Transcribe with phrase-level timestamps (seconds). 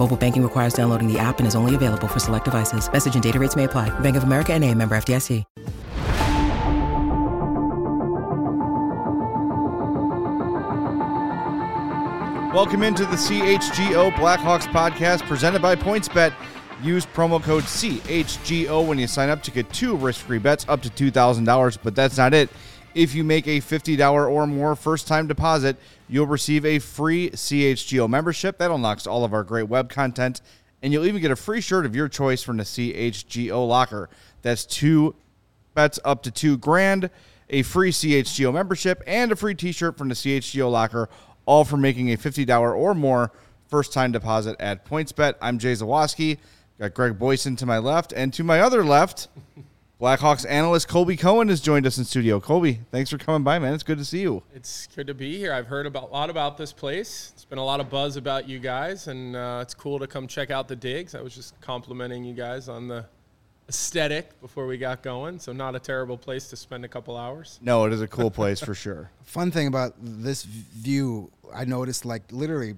[0.00, 2.90] Mobile banking requires downloading the app and is only available for select devices.
[2.90, 3.90] Message and data rates may apply.
[4.00, 5.44] Bank of America and a member FDIC.
[12.54, 16.32] Welcome into the CHGO Blackhawks podcast presented by PointsBet.
[16.82, 20.88] Use promo code CHGO when you sign up to get two risk-free bets up to
[20.88, 22.48] $2,000, but that's not it.
[22.94, 25.76] If you make a $50 or more first-time deposit,
[26.08, 28.58] you'll receive a free CHGO membership.
[28.58, 30.40] That unlocks all of our great web content,
[30.82, 34.10] and you'll even get a free shirt of your choice from the CHGO locker.
[34.42, 35.14] That's two
[35.74, 37.10] bets up to two grand,
[37.48, 41.08] a free CHGO membership, and a free t-shirt from the CHGO locker,
[41.46, 43.30] all for making a $50 or more
[43.68, 45.34] first-time deposit at PointsBet.
[45.40, 46.38] I'm Jay Zawaski.
[46.80, 49.28] Got Greg Boysen to my left, and to my other left,
[50.00, 52.40] Blackhawks analyst Colby Cohen has joined us in studio.
[52.40, 53.74] Colby, thanks for coming by, man.
[53.74, 54.42] It's good to see you.
[54.54, 55.52] It's good to be here.
[55.52, 57.32] I've heard about, a lot about this place.
[57.34, 60.26] It's been a lot of buzz about you guys, and uh, it's cool to come
[60.26, 61.14] check out the digs.
[61.14, 63.04] I was just complimenting you guys on the
[63.68, 67.58] aesthetic before we got going, so not a terrible place to spend a couple hours.
[67.60, 69.10] No, it is a cool place for sure.
[69.24, 72.76] Fun thing about this view, I noticed like literally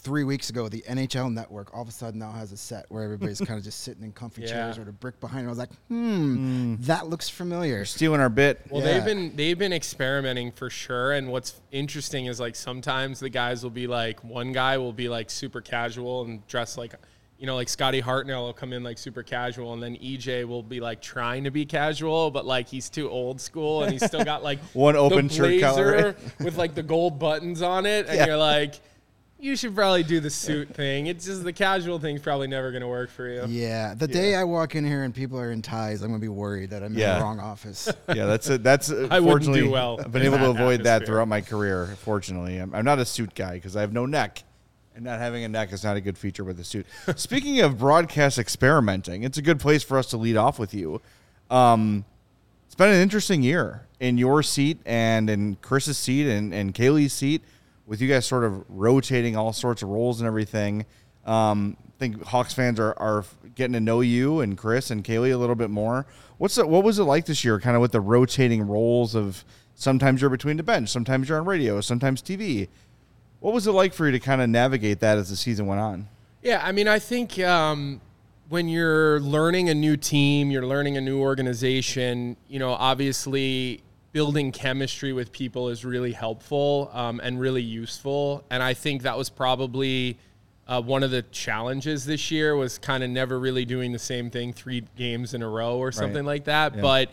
[0.00, 3.02] three weeks ago, the NHL Network all of a sudden now has a set where
[3.02, 4.48] everybody's kind of just sitting in comfy Yeah.
[4.48, 5.44] chairs with a brick behind.
[5.44, 5.46] it.
[5.46, 7.84] I was like, hmm, that looks familiar.
[7.84, 8.60] Stealing our bit.
[8.70, 8.92] Well, Yeah.
[8.94, 11.12] they've been they've been experimenting for sure.
[11.12, 15.08] And what's interesting is like sometimes the guys will be like one guy will be
[15.08, 16.94] like super casual and dress like
[17.38, 20.62] you know like Scotty Hartnell will come in like super casual, and then EJ will
[20.62, 24.24] be like trying to be casual, but like he's too old school and he's still
[24.24, 28.06] got like One the open shirt collar, blazer with like the gold buttons on it,
[28.06, 28.26] and Yeah.
[28.26, 28.74] you're like.
[29.40, 31.06] You should probably do the suit thing.
[31.06, 33.44] It's just the casual thing's probably never going to work for you.
[33.46, 36.28] Yeah, the day I walk in here and people are in ties, I'm gonna be
[36.28, 37.88] worried that I'm in the wrong office.
[38.14, 38.62] Yeah, that's it.
[38.62, 38.88] That's
[39.20, 41.86] wouldn't do well I've been able to that avoid that throughout my career.
[42.00, 44.42] Fortunately, I'm, I'm not a suit guy because I have no neck,
[44.96, 46.86] and not having a neck is not a good feature with a suit.
[47.16, 51.00] Speaking of broadcast experimenting, it's a good place for us to lead off with you.
[51.50, 52.04] Um,
[52.66, 57.12] it's been an interesting year in your seat and in Chris's seat and, and Kaylee's
[57.12, 57.42] seat,
[57.88, 60.84] with you guys sort of rotating all sorts of roles and everything.
[61.24, 65.32] Um, I think Hawks fans are, are getting to know you and Chris and Kaylee
[65.32, 66.06] a little bit more.
[66.36, 69.42] What's the, what was it like this year, kind of with the rotating roles of
[69.74, 72.68] sometimes you're between the bench, sometimes you're on radio, sometimes TV.
[73.40, 75.80] What was it like for you to kind of navigate that as the season went
[75.80, 76.08] on?
[76.42, 78.00] Yeah, I mean, I think um,
[78.50, 83.82] when you're learning a new team, you're learning a new organization, you know, obviously
[84.12, 88.44] building chemistry with people is really helpful um, and really useful.
[88.50, 90.18] And I think that was probably
[90.66, 94.30] uh, one of the challenges this year was kind of never really doing the same
[94.30, 96.74] thing three games in a row or something like that.
[96.80, 97.12] But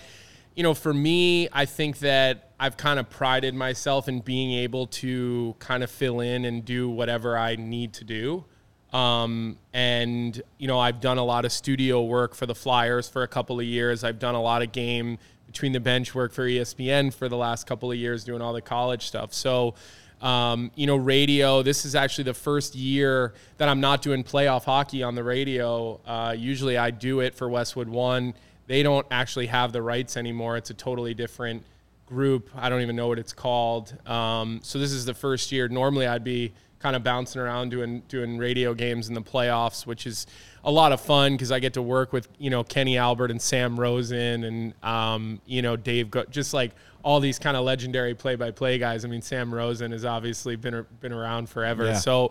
[0.55, 4.87] you know, for me, I think that I've kind of prided myself in being able
[4.87, 8.45] to kind of fill in and do whatever I need to do.
[8.93, 13.23] Um, and, you know, I've done a lot of studio work for the Flyers for
[13.23, 14.05] a couple of years.
[14.05, 15.17] I've done a lot of game
[15.55, 18.61] between the bench work for ESPN for the last couple of years doing all the
[18.61, 19.33] college stuff.
[19.33, 19.75] So,
[20.21, 24.65] um, you know, radio, this is actually the first year that I'm not doing playoff
[24.65, 26.01] hockey on the radio.
[26.05, 28.33] Uh, usually I do it for Westwood One.
[28.67, 30.57] They don't actually have the rights anymore.
[30.57, 31.63] It's a totally different
[32.05, 32.49] group.
[32.53, 33.95] I don't even know what it's called.
[34.05, 35.69] Um, so this is the first year.
[35.69, 36.51] Normally I'd be
[36.85, 40.27] kind of bouncing around doing doing radio games in the playoffs, which is
[40.63, 43.41] a lot of fun because I get to work with you know Kenny Albert and
[43.41, 48.13] Sam Rosen and um, you know Dave, Go- just like all these kind of legendary
[48.13, 49.03] play-by-play guys.
[49.03, 51.85] I mean, Sam Rosen has obviously been been around forever.
[51.85, 51.97] Yeah.
[51.97, 52.27] So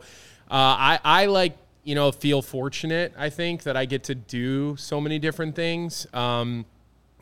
[0.48, 3.12] uh, I I like you know feel fortunate.
[3.18, 6.06] I think that I get to do so many different things.
[6.14, 6.64] Um,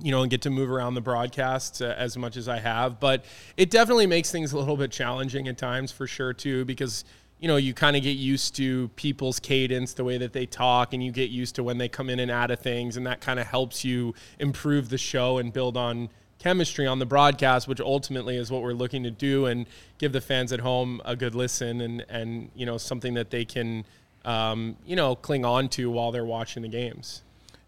[0.00, 2.99] you know, and get to move around the broadcasts uh, as much as I have.
[2.99, 3.25] But
[3.56, 7.05] it definitely makes things a little bit challenging at times for sure, too, because,
[7.43, 10.93] you know, you kind of get used to people's cadence, the way that they talk,
[10.93, 12.97] and you get used to when they come in and out of things.
[12.97, 16.09] And that kind of helps you improve the show and build on
[16.39, 19.67] chemistry on the broadcast, which ultimately is what we're looking to do and
[19.99, 23.44] give the fans at home a good listen and and you know something that they
[23.44, 23.85] can
[24.25, 27.23] um, you know cling on to while they're watching the games.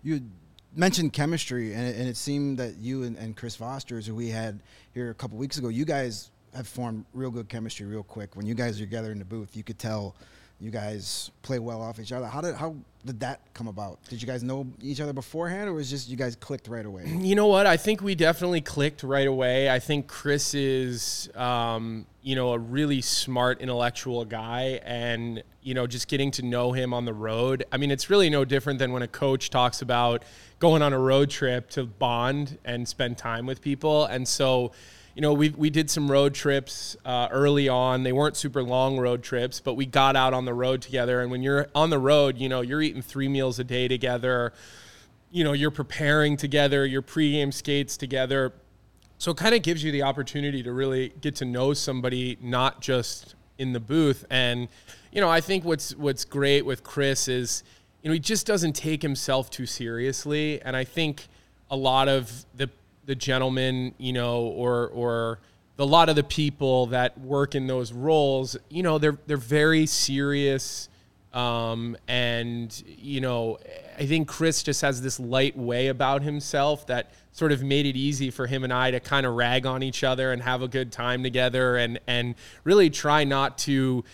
[0.05, 0.23] You
[0.77, 4.29] mentioned chemistry, and it, and it seemed that you and, and Chris Vosters, who we
[4.29, 4.61] had
[4.93, 8.37] here a couple weeks ago, you guys have formed real good chemistry real quick.
[8.37, 10.15] When you guys are together in the booth, you could tell
[10.61, 12.27] you guys play well off each other.
[12.27, 13.99] How did how did that come about?
[14.09, 17.05] Did you guys know each other beforehand, or was just you guys clicked right away?
[17.07, 17.67] You know what?
[17.67, 19.69] I think we definitely clicked right away.
[19.69, 25.87] I think Chris is, um, you know, a really smart intellectual guy, and you know,
[25.87, 27.65] just getting to know him on the road.
[27.73, 30.23] I mean, it's really no different than when a coach talks about
[30.61, 34.73] going on a road trip to bond and spend time with people, and so
[35.15, 38.03] you know, we we did some road trips uh, early on.
[38.03, 41.21] They weren't super long road trips, but we got out on the road together.
[41.21, 44.53] And when you're on the road, you know, you're eating three meals a day together.
[45.31, 46.85] You know, you're preparing together.
[46.85, 48.53] Your pregame skates together.
[49.19, 52.81] So it kind of gives you the opportunity to really get to know somebody, not
[52.81, 54.25] just in the booth.
[54.31, 54.69] And
[55.13, 57.63] you know, I think what's what's great with Chris is,
[58.03, 60.61] you know, he just doesn't take himself too seriously.
[60.63, 61.29] And I think
[61.71, 62.69] a lot of the
[63.07, 65.39] the gentleman, you know, or or
[65.79, 69.87] a lot of the people that work in those roles, you know, they're they're very
[69.87, 70.89] serious.
[71.33, 73.59] Um, and you know,
[73.99, 77.97] I think Chris just has this light way about himself that sort of made it
[77.97, 80.69] easy for him and I to kind of rag on each other and have a
[80.69, 84.05] good time together and and really try not to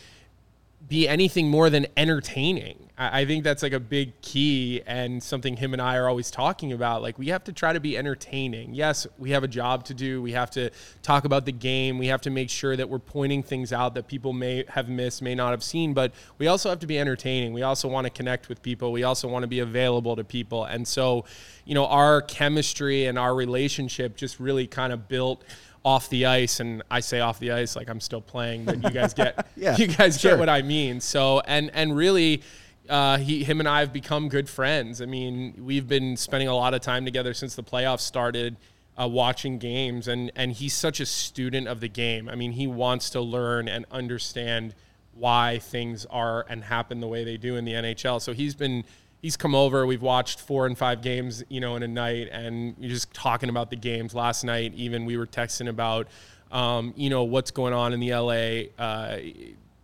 [0.90, 2.90] be anything more than entertaining.
[2.98, 6.72] I, think that's like a big key and something him and I are always talking
[6.72, 7.00] about.
[7.00, 8.74] Like we have to try to be entertaining.
[8.74, 10.20] Yes, we have a job to do.
[10.20, 10.70] We have to
[11.00, 11.96] talk about the game.
[11.96, 15.22] We have to make sure that we're pointing things out that people may have missed,
[15.22, 17.52] may not have seen, but we also have to be entertaining.
[17.54, 18.90] We also want to connect with people.
[18.90, 20.64] We also want to be available to people.
[20.64, 21.24] And so,
[21.64, 25.44] you know, our chemistry and our relationship just really kind of built
[25.84, 28.90] off the ice and I say off the ice like I'm still playing but you
[28.90, 30.32] guys get yeah, you guys sure.
[30.32, 32.42] get what I mean so and and really
[32.90, 35.00] uh, he, him and I have become good friends.
[35.00, 38.56] I mean, we've been spending a lot of time together since the playoffs started,
[39.00, 42.28] uh, watching games, and and he's such a student of the game.
[42.28, 44.74] I mean, he wants to learn and understand
[45.14, 48.20] why things are and happen the way they do in the NHL.
[48.20, 48.84] So he's been
[49.20, 49.86] he's come over.
[49.86, 53.48] We've watched four and five games, you know, in a night, and you're just talking
[53.48, 54.14] about the games.
[54.14, 56.08] Last night, even we were texting about,
[56.50, 59.18] um, you know, what's going on in the LA uh,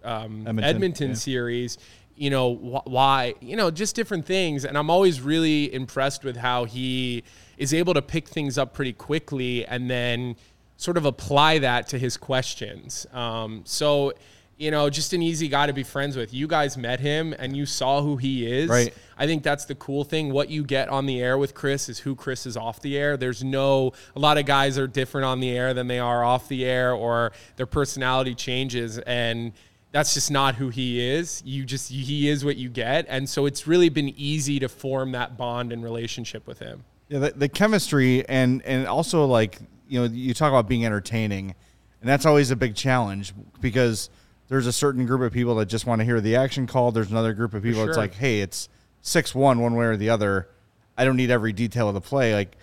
[0.05, 1.15] um, Edmonton, Edmonton yeah.
[1.15, 1.79] series
[2.17, 6.37] you know wh- why you know just different things and i'm always really impressed with
[6.37, 7.23] how he
[7.59, 10.35] is able to pick things up pretty quickly and then
[10.77, 14.13] sort of apply that to his questions um, so
[14.57, 16.33] you know just an easy guy to be friends with.
[16.33, 18.69] You guys met him and you saw who he is.
[18.69, 18.95] Right.
[19.19, 20.33] I think that's the cool thing.
[20.33, 23.17] What you get on the air with chris is who chris is off the air.
[23.17, 26.49] There's no a lot of guys are different on the air than they are off
[26.49, 28.99] the air or their personality changes.
[28.99, 29.53] And
[29.93, 31.43] that's just not who he is.
[31.45, 35.13] You just he is what you get, and so it's really been easy to form
[35.13, 36.85] that bond and relationship with him.
[37.09, 39.59] Yeah, the, the chemistry and and also like
[39.89, 41.55] you know you talk about being entertaining,
[42.01, 44.11] and that's always a big challenge because
[44.49, 46.93] there's a certain group of people that just want to hear the action call.
[46.93, 47.81] There's another group of people.
[47.83, 47.89] Sure.
[47.89, 48.69] It's like, hey, it's
[49.03, 50.49] six one one way or the other.
[50.97, 52.35] I don't need every detail of the play.
[52.35, 52.57] Like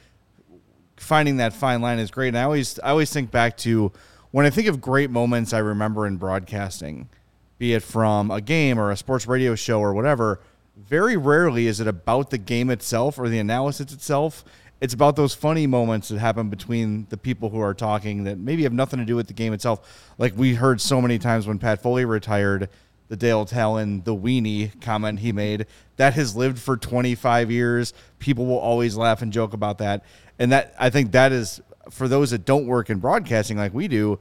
[0.98, 2.30] finding that fine line is great.
[2.30, 3.92] And I always I always think back to
[4.32, 7.10] when I think of great moments I remember in broadcasting,
[7.58, 10.40] be it from a game or a sports radio show or whatever,
[10.76, 14.44] very rarely is it about the game itself or the analysis itself.
[14.84, 18.64] It's about those funny moments that happen between the people who are talking that maybe
[18.64, 20.12] have nothing to do with the game itself.
[20.18, 22.68] Like we heard so many times when Pat Foley retired,
[23.08, 27.94] the Dale Tallon, the weenie comment he made, that has lived for 25 years.
[28.20, 30.04] People will always laugh and joke about that.
[30.38, 33.88] And that I think that is for those that don't work in broadcasting like we
[33.88, 34.20] do,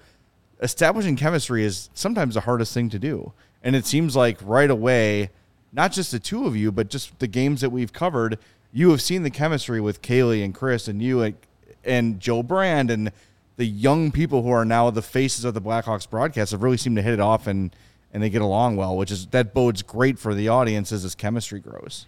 [0.61, 3.33] establishing chemistry is sometimes the hardest thing to do.
[3.65, 5.31] And it seems like right away,
[5.73, 8.39] not just the two of you, but just the games that we've covered,
[8.73, 11.35] you have seen the chemistry with Kaylee and Chris and you
[11.85, 13.13] and Joe Brand and
[13.57, 16.97] the young people who are now the faces of the Blackhawks broadcast have really seemed
[16.97, 17.75] to hit it off and
[18.15, 21.15] and they get along well, which is that bodes great for the audience as this
[21.15, 22.07] chemistry grows.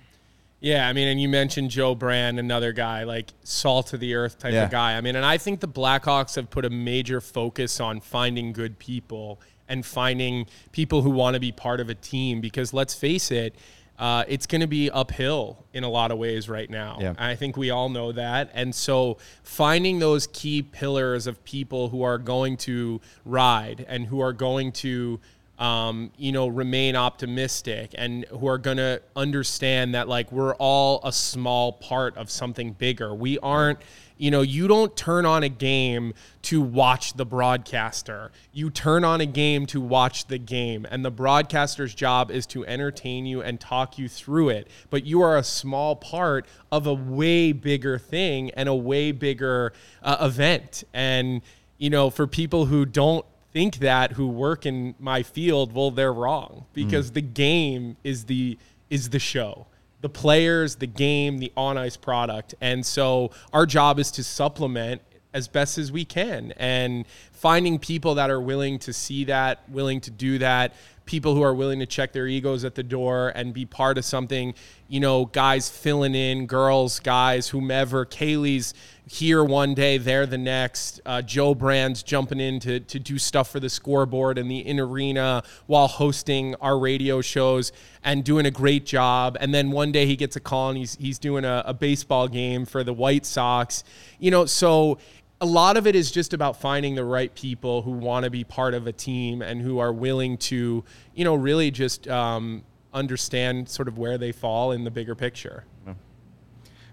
[0.60, 4.38] Yeah, I mean, and you mentioned Joe Brand, another guy like salt of the earth
[4.38, 4.64] type yeah.
[4.64, 4.96] of guy.
[4.96, 8.78] I mean, and I think the Blackhawks have put a major focus on finding good
[8.78, 13.30] people and finding people who want to be part of a team because let's face
[13.30, 13.54] it,
[13.98, 16.98] uh, it's going to be uphill in a lot of ways right now.
[17.00, 17.14] Yeah.
[17.18, 18.50] I think we all know that.
[18.52, 24.20] And so finding those key pillars of people who are going to ride and who
[24.20, 25.20] are going to
[25.64, 31.00] um, you know, remain optimistic and who are going to understand that like we're all
[31.04, 33.14] a small part of something bigger.
[33.14, 33.78] We aren't,
[34.18, 38.30] you know, you don't turn on a game to watch the broadcaster.
[38.52, 40.86] You turn on a game to watch the game.
[40.90, 44.68] And the broadcaster's job is to entertain you and talk you through it.
[44.90, 49.72] But you are a small part of a way bigger thing and a way bigger
[50.02, 50.84] uh, event.
[50.92, 51.40] And,
[51.78, 56.12] you know, for people who don't think that who work in my field, well, they're
[56.12, 57.14] wrong because mm.
[57.14, 58.58] the game is the
[58.90, 59.66] is the show.
[60.02, 62.54] The players, the game, the on ice product.
[62.60, 65.00] And so our job is to supplement
[65.32, 70.00] as best as we can and finding people that are willing to see that, willing
[70.02, 70.74] to do that,
[71.06, 74.04] people who are willing to check their egos at the door and be part of
[74.04, 74.54] something.
[74.88, 78.04] You know, guys filling in, girls, guys, whomever.
[78.04, 78.74] Kaylee's
[79.06, 81.00] here one day, there the next.
[81.04, 84.80] Uh, Joe Brand's jumping in to, to do stuff for the scoreboard and the in
[84.80, 87.70] arena while hosting our radio shows
[88.02, 89.36] and doing a great job.
[89.40, 92.28] And then one day he gets a call and he's, he's doing a, a baseball
[92.28, 93.84] game for the White Sox.
[94.18, 94.98] You know, so
[95.40, 98.42] a lot of it is just about finding the right people who want to be
[98.42, 100.82] part of a team and who are willing to,
[101.14, 102.62] you know, really just um,
[102.94, 105.64] understand sort of where they fall in the bigger picture.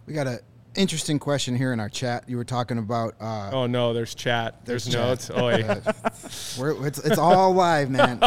[0.07, 0.41] We got a
[0.75, 2.23] interesting question here in our chat.
[2.27, 3.15] You were talking about.
[3.19, 4.65] Uh, oh no, there's chat.
[4.65, 5.31] There's, there's notes.
[5.41, 5.47] Oh,
[6.59, 8.19] we're, it's, it's all live, man.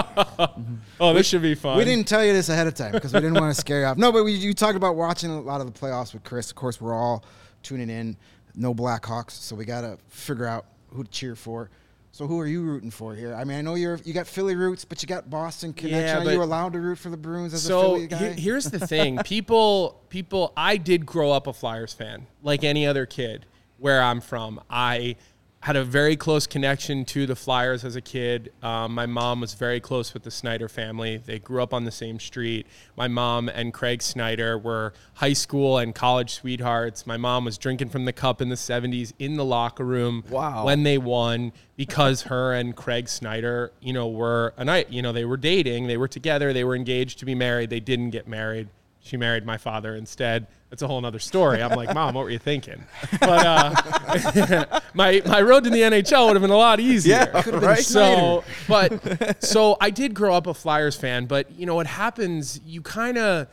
[1.00, 1.78] oh, this we, should be fun.
[1.78, 3.86] We didn't tell you this ahead of time because we didn't want to scare you
[3.86, 3.96] off.
[3.96, 6.50] No, but we, you talked about watching a lot of the playoffs with Chris.
[6.50, 7.24] Of course, we're all
[7.62, 8.16] tuning in
[8.54, 11.70] no Blackhawks, so we got to figure out who to cheer for.
[12.14, 13.35] So who are you rooting for here?
[13.35, 16.23] I mean, I know you're you got Philly roots, but you got Boston connection.
[16.23, 18.33] Yeah, are you allowed to root for the Bruins as so a Philly guy?
[18.35, 20.52] He, here's the thing: people, people.
[20.56, 23.47] I did grow up a Flyers fan, like any other kid.
[23.78, 25.16] Where I'm from, I
[25.64, 28.52] had a very close connection to the Flyers as a kid.
[28.62, 31.16] Um, my mom was very close with the Snider family.
[31.16, 32.66] They grew up on the same street.
[32.99, 37.06] My mom and Craig Snider were high school and college sweethearts.
[37.06, 40.66] My mom was drinking from the cup in the 70s in the locker room wow.
[40.66, 45.12] when they won because her and Craig Snider, you know, were a night, you know,
[45.12, 47.71] they were dating, they were together, they were engaged to be married.
[47.71, 48.68] They didn't get married.
[49.00, 51.62] She married my father instead that's a whole other story.
[51.62, 52.85] I'm like, Mom, what were you thinking?
[53.21, 57.31] But uh, my my road to the NHL would have been a lot easier.
[57.33, 57.78] Yeah, right.
[57.78, 62.61] So, but so I did grow up a Flyers fan, but you know what happens?
[62.66, 63.47] You kind of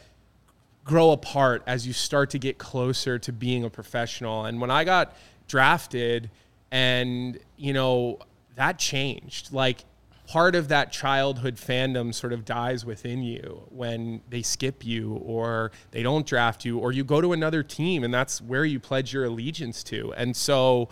[0.83, 4.45] grow apart as you start to get closer to being a professional.
[4.45, 5.15] And when I got
[5.47, 6.31] drafted,
[6.71, 8.17] and you know
[8.55, 9.53] that changed.
[9.53, 9.85] Like
[10.31, 15.73] part of that childhood fandom sort of dies within you when they skip you or
[15.91, 19.11] they don't draft you or you go to another team and that's where you pledge
[19.11, 20.13] your allegiance to.
[20.13, 20.87] And so,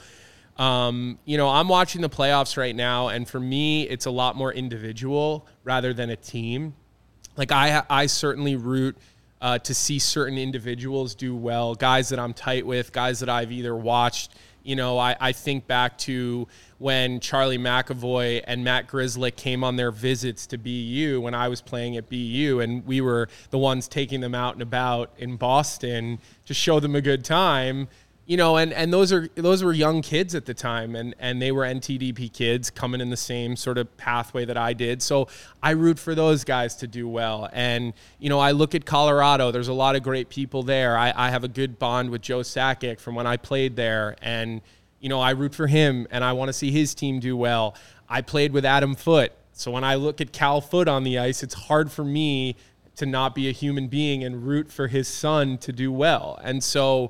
[0.58, 4.36] um, you know, I'm watching the playoffs right now, and for me, it's a lot
[4.36, 6.76] more individual rather than a team.
[7.38, 8.98] Like I, I certainly root
[9.40, 13.54] uh, to see certain individuals do well, guys that I'm tight with, guys that I've
[13.54, 14.34] either watched
[14.70, 16.48] you know, I, I think back to
[16.78, 21.60] when Charlie McAvoy and Matt Grzelcyk came on their visits to BU when I was
[21.60, 26.20] playing at BU, and we were the ones taking them out and about in Boston
[26.46, 27.88] to show them a good time
[28.30, 31.42] you know, and, and those are those were young kids at the time, and and
[31.42, 35.02] they were NTDP kids coming in the same sort of pathway that I did.
[35.02, 35.28] So
[35.64, 37.50] I root for those guys to do well.
[37.52, 39.50] And you know, I look at Colorado.
[39.50, 40.96] There's a lot of great people there.
[40.96, 44.62] I, I have a good bond with Joe Sakic from when I played there, and
[45.00, 47.74] you know, I root for him, and I want to see his team do well.
[48.08, 51.42] I played with Adam Foote, so when I look at Cal Foote on the ice,
[51.42, 52.58] it's hard for me
[52.98, 56.40] to not be a human being and root for his son to do well.
[56.44, 57.10] And so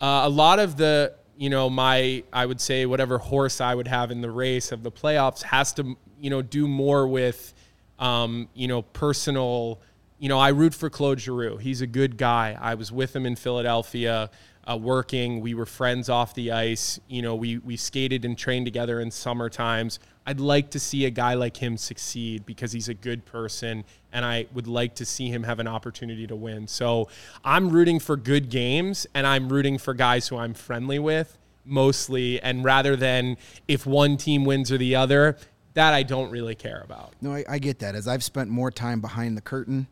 [0.00, 3.88] uh, a lot of the, you know, my, I would say, whatever horse I would
[3.88, 7.54] have in the race of the playoffs has to, you know, do more with,
[7.98, 9.80] um, you know, personal.
[10.18, 11.58] You know, I root for Claude Giroux.
[11.58, 12.56] He's a good guy.
[12.60, 14.30] I was with him in Philadelphia.
[14.68, 15.40] Uh, working.
[15.40, 16.98] We were friends off the ice.
[17.06, 20.00] You know, we we skated and trained together in summer times.
[20.26, 24.24] I'd like to see a guy like him succeed because he's a good person and
[24.24, 26.66] I would like to see him have an opportunity to win.
[26.66, 27.08] So
[27.44, 32.40] I'm rooting for good games and I'm rooting for guys who I'm friendly with mostly.
[32.42, 33.36] And rather than
[33.68, 35.36] if one team wins or the other,
[35.74, 37.12] that I don't really care about.
[37.20, 37.94] No, I, I get that.
[37.94, 39.86] As I've spent more time behind the curtain,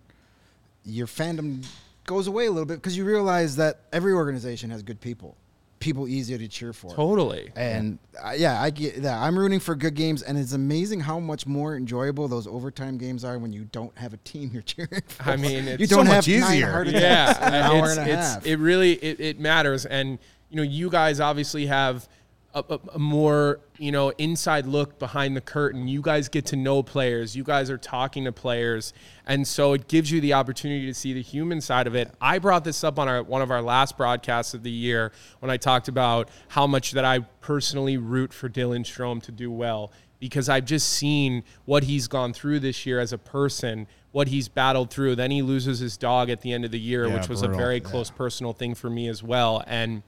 [0.84, 1.64] your fandom
[2.06, 5.36] goes away a little bit because you realize that every organization has good people
[5.84, 6.90] people easier to cheer for.
[6.94, 7.52] Totally.
[7.54, 8.26] And yeah.
[8.26, 9.20] Uh, yeah, I get that.
[9.20, 13.22] I'm rooting for good games, and it's amazing how much more enjoyable those overtime games
[13.22, 15.30] are when you don't have a team you're cheering for.
[15.30, 16.70] I mean, you don't so have easier.
[16.70, 18.46] heart yeah, an hour it's, and a it's, half.
[18.46, 22.08] It really it, it matters, and you know, you guys obviously have
[22.54, 25.88] a, a, a, more you know inside look behind the curtain.
[25.88, 27.36] You guys get to know players.
[27.36, 28.92] You guys are talking to players.
[29.26, 32.12] And so it gives you the opportunity to see the human side of it.
[32.20, 35.50] I brought this up on our one of our last broadcasts of the year when
[35.50, 39.90] i talked about how much that i personally root for dylan strome to do well
[40.20, 44.48] because i've just seen what he's gone through this year as a person what he's
[44.48, 45.16] battled through.
[45.16, 47.58] Then he loses his dog at the end of the year Yeah, which was brutal.
[47.58, 49.64] a very close personal thing for me as well.
[49.66, 50.04] And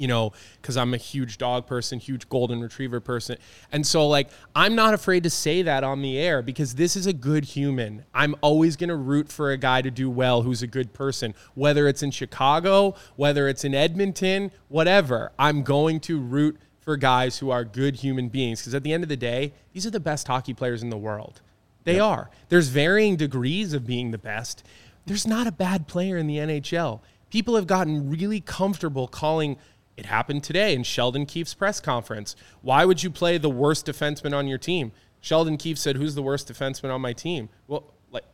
[0.00, 3.36] you know, because I'm a huge dog person, huge golden retriever person.
[3.70, 7.06] And so, like, I'm not afraid to say that on the air because this is
[7.06, 8.06] a good human.
[8.14, 11.34] I'm always going to root for a guy to do well who's a good person,
[11.54, 15.32] whether it's in Chicago, whether it's in Edmonton, whatever.
[15.38, 19.02] I'm going to root for guys who are good human beings because at the end
[19.02, 21.42] of the day, these are the best hockey players in the world.
[21.84, 22.30] They are.
[22.48, 24.64] There's varying degrees of being the best.
[25.04, 27.00] There's not a bad player in the NHL.
[27.30, 29.56] People have gotten really comfortable calling
[30.00, 32.34] it happened today in Sheldon Keefe's press conference.
[32.62, 34.92] Why would you play the worst defenseman on your team?
[35.20, 38.24] Sheldon Keefe said, "Who's the worst defenseman on my team?" Well, like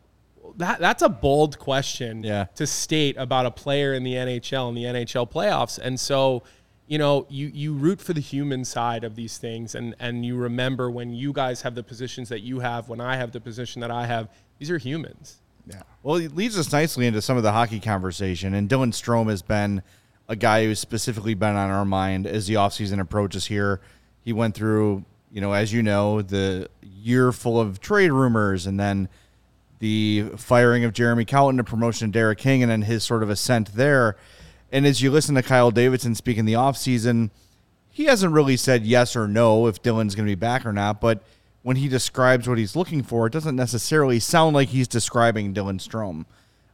[0.57, 2.45] that that's a bold question Yeah.
[2.55, 5.77] to state about a player in the NHL and the NHL playoffs.
[5.79, 6.45] And so,
[6.87, 10.37] you know, you you root for the human side of these things and and you
[10.37, 13.81] remember when you guys have the positions that you have, when I have the position
[13.81, 15.39] that I have, these are humans.
[15.69, 15.83] Yeah.
[16.05, 18.55] Well, it leads us nicely into some of the hockey conversation.
[18.55, 19.83] And Dylan Strome has been
[20.29, 23.81] a guy who's specifically been on our mind as the offseason approaches here.
[24.23, 28.79] He went through, you know, as you know, the year full of trade rumors and
[28.79, 29.09] then
[29.79, 33.31] the firing of Jeremy Colliton, the promotion of Derek King, and then his sort of
[33.31, 34.17] ascent there.
[34.73, 37.31] And as you listen to Kyle Davidson speak in the offseason,
[37.89, 41.01] he hasn't really said yes or no if Dylan's going to be back or not,
[41.01, 41.23] but
[41.63, 45.81] when he describes what he's looking for, it doesn't necessarily sound like he's describing Dylan
[45.81, 46.25] Strome.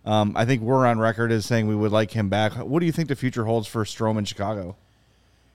[0.05, 2.53] Um, I think we're on record as saying we would like him back.
[2.55, 4.77] What do you think the future holds for Strome in Chicago?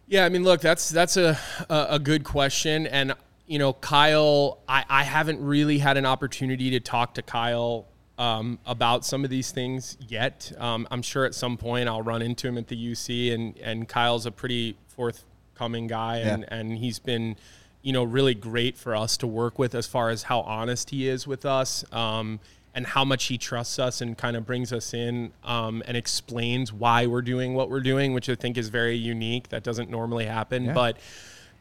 [0.07, 1.37] Yeah, I mean, look, that's that's a
[1.69, 3.13] a, good question, and
[3.45, 7.85] you know, Kyle, I, I haven't really had an opportunity to talk to Kyle
[8.17, 10.51] um, about some of these things yet.
[10.57, 13.87] Um, I'm sure at some point I'll run into him at the UC, and and
[13.89, 16.57] Kyle's a pretty forthcoming guy, and Yeah.
[16.57, 17.35] and he's been,
[17.81, 21.09] you know, really great for us to work with as far as how honest he
[21.09, 21.83] is with us.
[21.91, 22.39] Um,
[22.77, 26.71] and how much he trusts us and kind of brings us in um, and explains
[26.71, 29.49] why we're doing what we're doing, which I think is very unique.
[29.49, 30.71] That doesn't normally happen.
[30.75, 30.97] But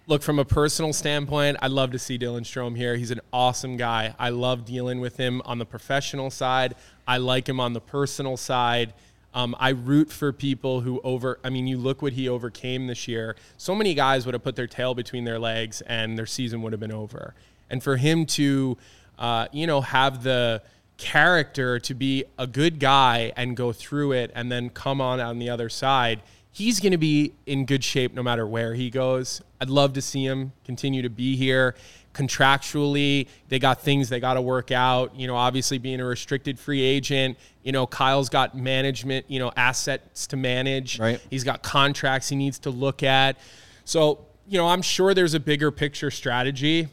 [0.06, 2.96] look, from a personal standpoint, I'd love to see Dylan Strome here.
[2.96, 4.14] He's an awesome guy.
[4.18, 6.74] I love dealing with him on the professional side.
[7.08, 8.92] I like him on the personal side.
[9.32, 11.38] Um, I root for people who over.
[11.42, 13.36] I mean, you look what he overcame this year.
[13.56, 16.74] So many guys would have put their tail between their legs and their season would
[16.74, 17.32] have been over.
[17.70, 18.76] And for him to,
[19.18, 20.60] uh, you know, have the
[20.96, 25.38] character to be a good guy and go through it and then come on on
[25.38, 29.42] the other side, he's going to be in good shape no matter where he goes.
[29.60, 31.74] I'd love to see him continue to be here.
[32.14, 35.14] Contractually, they got things they got to work out.
[35.14, 39.52] You know, obviously being a restricted free agent, you know, Kyle's got management, you know,
[39.54, 40.98] assets to manage.
[40.98, 41.20] Right.
[41.28, 43.36] He's got contracts he needs to look at.
[43.84, 46.88] So, you know, I'm sure there's a bigger picture strategy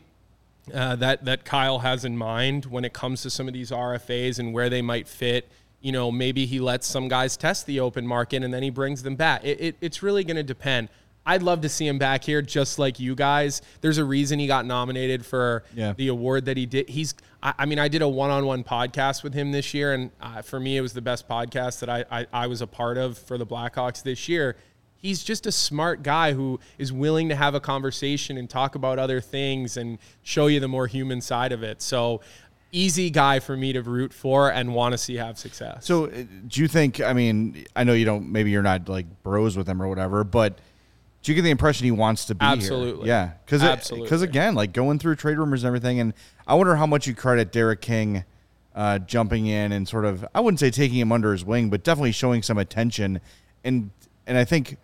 [0.74, 4.38] uh, that that Kyle has in mind when it comes to some of these RFAs
[4.40, 5.50] and where they might fit.
[5.82, 9.04] You know, maybe he lets some guys test the open market and then he brings
[9.04, 9.44] them back.
[9.44, 10.88] It, it, it's really going to depend.
[11.26, 13.62] I'd love to see him back here, just like you guys.
[13.82, 15.94] There's a reason he got nominated for Yeah.
[15.94, 16.88] the award that he did.
[16.90, 20.42] He's, I, I mean, I did a one-on-one podcast with him this year, and uh,
[20.42, 23.18] for me, it was the best podcast that I, I, I was a part of
[23.18, 24.58] for the Blackhawks this year
[25.04, 28.98] he's just a smart guy who is willing to have a conversation and talk about
[28.98, 31.82] other things and show you the more human side of it.
[31.82, 32.22] So
[32.72, 35.86] easy guy for me to root for and want to see have success.
[35.86, 37.02] So, uh, do you think?
[37.02, 38.32] I mean, I know you don't.
[38.32, 40.58] Maybe you're not like bros with him or whatever, but
[41.22, 42.54] do you get the impression he wants to be here?
[42.54, 43.08] Absolutely.
[43.08, 44.08] Yeah, because Absolutely.
[44.08, 46.14] because again, like going through trade rumors and everything, and
[46.48, 48.24] I wonder how much you credit Derek King
[48.74, 51.84] uh, jumping in and sort of I wouldn't say taking him under his wing, but
[51.84, 53.20] definitely showing some attention,
[53.66, 53.92] and
[54.26, 54.78] and I think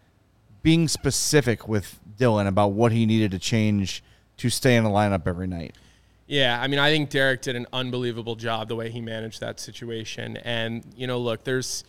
[0.61, 4.03] being specific with Dylan about what he needed to change
[4.37, 5.75] to stay in the lineup every night.
[6.27, 9.59] Yeah, I mean, I think Derek did an unbelievable job the way he managed that
[9.59, 10.37] situation.
[10.37, 11.83] And, you know, look, there's,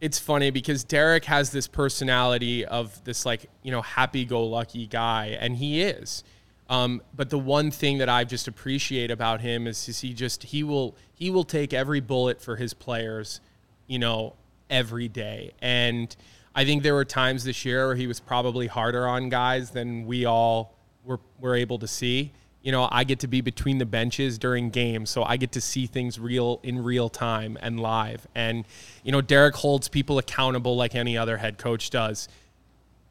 [0.00, 4.86] it's funny because Derek has this personality of this, like, you know, happy go lucky
[4.86, 6.22] guy, and he is.
[6.68, 10.42] Um, but the one thing that I just appreciate about him is, is he just,
[10.42, 13.40] he will, he will take every bullet for his players,
[13.86, 14.34] you know,
[14.68, 15.52] every day.
[15.62, 16.14] And
[16.54, 20.06] I think there were times this year where he was probably harder on guys than
[20.06, 23.86] we all were, were able to see you know, I get to be between the
[23.86, 28.26] benches during games, so I get to see things real in real time and live.
[28.34, 28.64] And
[29.04, 32.28] you know, Derek holds people accountable like any other head coach does.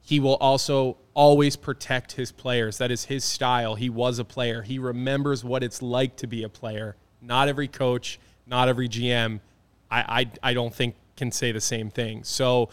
[0.01, 2.77] he will also always protect his players.
[2.77, 3.75] That is his style.
[3.75, 4.61] He was a player.
[4.61, 6.95] He remembers what it's like to be a player.
[7.21, 9.41] Not every coach, not every GM,
[9.89, 12.23] I, I, I don't think can say the same thing.
[12.23, 12.69] So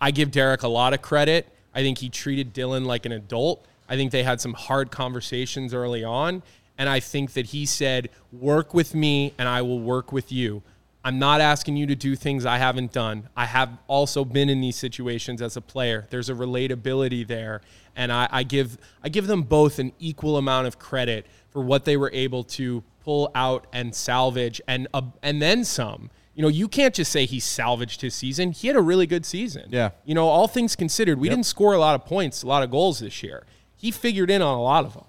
[0.00, 1.48] I give Derek a lot of credit.
[1.74, 3.64] I think he treated Dylan like an adult.
[3.88, 6.42] I think they had some hard conversations early on.
[6.76, 10.62] And I think that he said, work with me and I will work with you.
[11.04, 13.28] I'm not asking you to do things I haven't done.
[13.36, 16.06] I have also been in these situations as a player.
[16.10, 17.62] There's a relatability there.
[17.96, 21.84] And I, I give I give them both an equal amount of credit for what
[21.84, 26.10] they were able to pull out and salvage and uh, and then some.
[26.38, 28.52] You know, you can't just say he salvaged his season.
[28.52, 29.64] He had a really good season.
[29.70, 29.90] Yeah.
[30.04, 31.32] You know, all things considered, we Yep.
[31.34, 33.42] didn't score a lot of points, a lot of goals this year.
[33.76, 35.06] He figured in on a lot of them.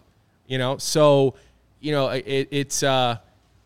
[0.47, 1.35] You know, so
[1.81, 3.17] you know it, it's uh,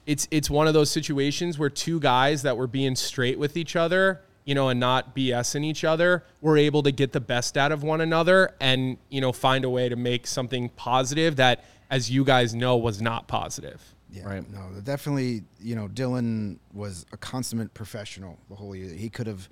[0.06, 3.78] it's it's one of those situations where two guys that were being straight with each
[3.78, 7.72] other, you know, and not BSing each other, were able to get the best out
[7.72, 12.12] of one another and you know find a way to make something positive that, as
[12.12, 13.93] you guys know, was not positive.
[14.14, 14.50] Yeah, Right.
[14.52, 15.44] No, definitely.
[15.60, 18.94] You know, Dylan was a consummate professional the whole year.
[18.94, 19.50] He could have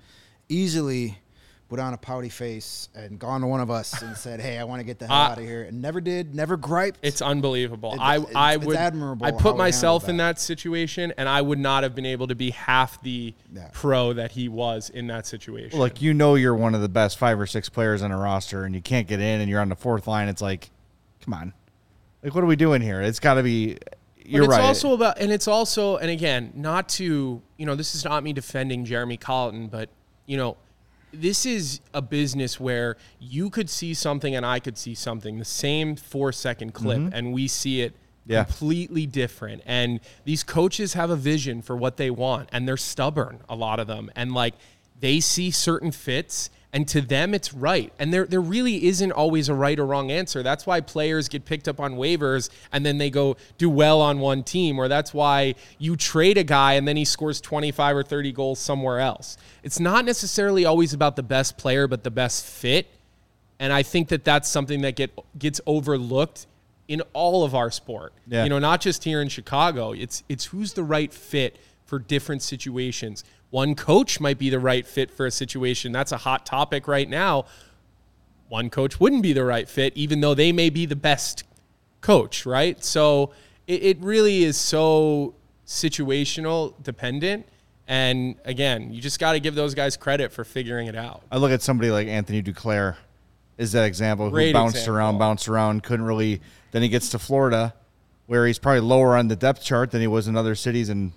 [0.48, 1.18] easily
[1.68, 4.64] put on a pouty face and gone to one of us and said, "Hey, I
[4.64, 7.00] want to get the hell Uh, out of here," and never did, never griped.
[7.02, 7.94] It's unbelievable.
[7.94, 10.36] It- I it's- I it's would admirable I put myself in that.
[10.36, 13.68] that situation, and I would not have been able to be half the Yeah.
[13.72, 15.78] pro that he was in that situation.
[15.80, 18.64] Like you know you're one of the best five or six players on a roster
[18.64, 20.28] and you can't get in and you're on the fourth line.
[20.28, 20.70] It's like,
[21.24, 21.52] come on.
[22.22, 23.00] Like what are we doing here?
[23.00, 23.78] It's gotta be
[24.24, 24.66] you're but it's right.
[24.66, 28.32] also about, and it's also, and again, not to, you know, this is not me
[28.32, 29.90] defending Jeremy Colliton, but
[30.26, 30.56] you know,
[31.12, 35.44] this is a business where you could see something and I could see something, the
[35.44, 38.32] same four second clip, and we see it Mm-hmm.
[38.32, 38.44] Yeah.
[38.44, 39.62] completely different.
[39.66, 43.80] And these coaches have a vision for what they want, and they're stubborn, a lot
[43.80, 44.54] of them, and like
[45.00, 46.48] they see certain fits.
[46.74, 47.92] And to them, it's right.
[47.98, 50.42] And there, there really isn't always a right or wrong answer.
[50.42, 54.20] That's why players get picked up on waivers and then they go do well on
[54.20, 58.02] one team, or that's why you trade a guy and then he scores 25 or
[58.02, 59.36] 30 goals somewhere else.
[59.62, 62.86] It's not necessarily always about the best player, but the best fit.
[63.58, 66.46] And I think that that's something that get gets overlooked
[66.88, 68.12] in all of our sport.
[68.26, 68.44] Yeah.
[68.44, 69.92] You know, not just here in Chicago.
[69.92, 73.24] It's it's who's the right fit for different situations.
[73.52, 75.92] One coach might be the right fit for a situation.
[75.92, 77.44] That's a hot topic right now.
[78.48, 81.44] One coach wouldn't be the right fit, even though they may be the best
[82.00, 82.82] coach, right?
[82.82, 83.32] So
[83.66, 85.34] it, it really is so
[85.66, 87.46] situational dependent.
[87.86, 91.20] And again, you just got to give those guys credit for figuring it out.
[91.30, 92.96] I look at somebody like Anthony Duclair
[93.58, 94.96] is that example who bounced example.
[94.96, 96.40] around, bounced around, couldn't really.
[96.70, 97.74] Then he gets to Florida,
[98.24, 101.12] where he's probably lower on the depth chart than he was in other cities, and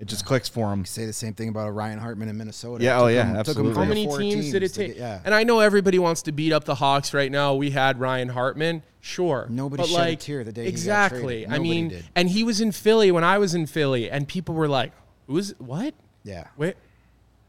[0.00, 0.84] it just clicks for him.
[0.86, 2.82] say the same thing about Ryan Hartman in Minnesota.
[2.82, 3.74] Yeah, It oh, yeah, him- took him absolutely.
[3.74, 4.88] How many four teams, did it take?
[4.88, 5.20] get- yeah.
[5.24, 7.54] And I know everybody wants to beat up the Hawks right now.
[7.54, 9.46] We had Ryan Hartman, sure.
[9.50, 11.46] Nobody but shed a tear the day he got exactly.
[11.46, 12.04] I mean, did.
[12.16, 14.92] and he was in Philly when I was in Philly, and people were like,
[15.26, 16.46] "Who's what?" yeah.
[16.56, 16.76] Wait,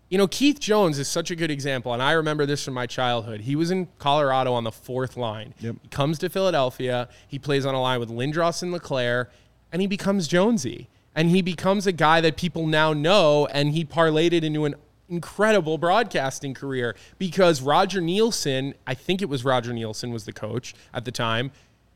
[0.09, 2.85] you know, Keith Jones is such a good example, and I remember this from my
[2.85, 3.39] childhood.
[3.41, 5.53] He was in Colorado on the fourth line.
[5.61, 5.75] Yep.
[5.83, 7.07] He comes to Philadelphia.
[7.29, 9.29] He plays on a line with Lindros and LeClair,
[9.71, 10.89] and he becomes Jonesy.
[11.15, 14.75] And he becomes a guy that people now know, and he parlayed it into an
[15.09, 20.73] incredible broadcasting career because Roger Neilson, I think it was Roger Neilson was the coach
[20.93, 21.51] at the time,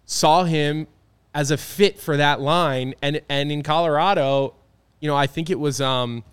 [0.06, 0.88] saw him
[1.34, 2.94] as a fit for that line.
[3.02, 4.54] And and in Colorado,
[5.00, 6.24] you know, I think it was um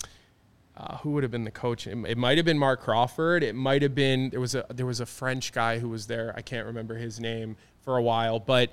[0.76, 1.86] uh, who would have been the coach?
[1.86, 3.42] It, it might have been Marc Crawford.
[3.42, 6.32] It might have been there was a there was a French guy who was there.
[6.36, 8.70] I can't remember his name for a while, but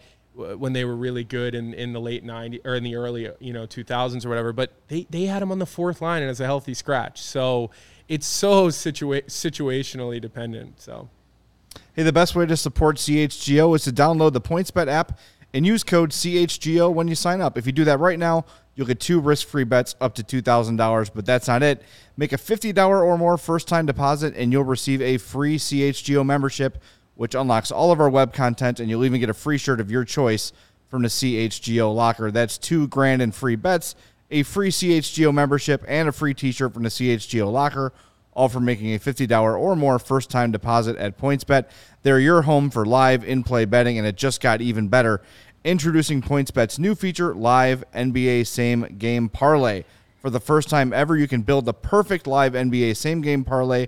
[0.58, 3.54] when they were really good in, in the late 90s or in the early you
[3.54, 6.40] know 2000s or whatever, but they they had him on the fourth line and as
[6.40, 7.22] a healthy scratch.
[7.22, 7.72] So
[8.08, 10.82] it's so situa- situationally dependent.
[10.82, 11.10] So
[11.94, 15.20] Hey, the best way to support CHGO is to download the PointsBet app
[15.54, 17.58] and use code CHGO when you sign up.
[17.58, 21.26] If you do that right now, you'll get two risk-free bets up to $2,000, but
[21.26, 21.82] that's not it.
[22.16, 26.82] Make a $50 or more first-time deposit and you'll receive a free CHGO membership
[27.20, 29.92] which unlocks all of our web content and you'll even get a free shirt of
[29.92, 30.54] your choice
[30.88, 32.32] from the CHGO locker.
[32.32, 33.94] That's 2 grand in free bets,
[34.32, 37.92] a free CHGO membership and a free t-shirt from the CHGO locker
[38.32, 41.66] all for making a $50 or more first time deposit at PointsBet.
[42.04, 45.22] They're your home for live in play betting, and it just got even better.
[45.66, 49.84] Introducing PointsBet's new feature, Live NBA Same Game Parlay.
[50.22, 53.88] For the first time ever, you can build the perfect live NBA same game parlay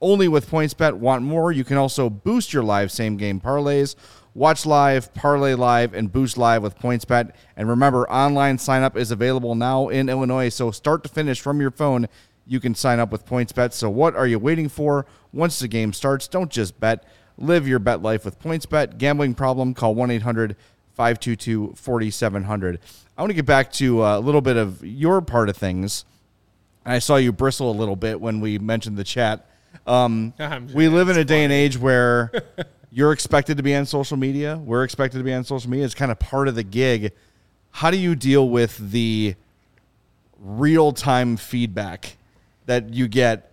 [0.00, 0.94] only with PointsBet.
[0.94, 1.52] Want more?
[1.52, 3.94] You can also boost your live same game parlays.
[4.34, 7.32] Watch live, parlay live, and boost live with PointsBet.
[7.56, 10.50] And remember, online sign up is available now in Illinois.
[10.50, 12.06] So start to finish from your phone,
[12.46, 13.72] you can sign up with PointsBet.
[13.72, 15.06] So what are you waiting for?
[15.32, 17.04] Once the game starts, don't just bet.
[17.36, 18.98] Live your bet life with PointsBet.
[18.98, 19.74] Gambling problem?
[19.74, 20.56] Call 1 800
[20.94, 22.80] 522 4700.
[23.16, 26.04] I want to get back to uh, a little bit of your part of things.
[26.84, 29.49] I saw you bristle a little bit when we mentioned the chat.
[29.90, 30.32] Um,
[30.72, 32.30] we live in a day and age where
[32.90, 34.56] you're expected to be on social media.
[34.56, 35.84] We're expected to be on social media.
[35.84, 37.12] It's kind of part of the gig.
[37.72, 39.34] How do you deal with the
[40.38, 42.16] real time feedback
[42.66, 43.52] that you get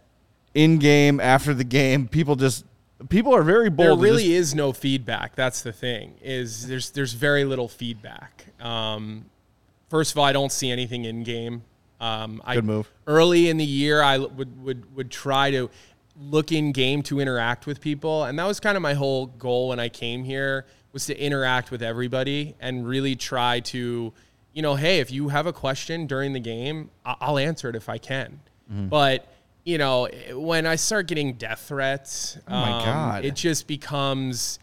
[0.54, 2.08] in game after the game?
[2.08, 2.66] People just
[3.10, 4.00] people are very bold.
[4.00, 5.36] There really is no feedback.
[5.36, 6.16] That's the thing.
[6.22, 8.46] Is there's there's very little feedback.
[8.60, 9.26] Um,
[9.90, 11.64] first of all, I don't see anything in game.
[12.00, 12.92] Um, I, Good move.
[13.08, 15.70] Early in the year, I would would would try to
[16.20, 19.70] look in game to interact with people, and that was kind of my whole goal
[19.70, 24.14] when I came here was to interact with everybody and really try to,
[24.54, 27.88] you know, hey, if you have a question during the game, I'll answer it if
[27.90, 28.40] I can.
[28.72, 28.88] Mm-hmm.
[28.88, 29.32] But
[29.64, 33.26] you know, when I start getting death threats, Oh my um, God.
[33.26, 34.60] it just becomes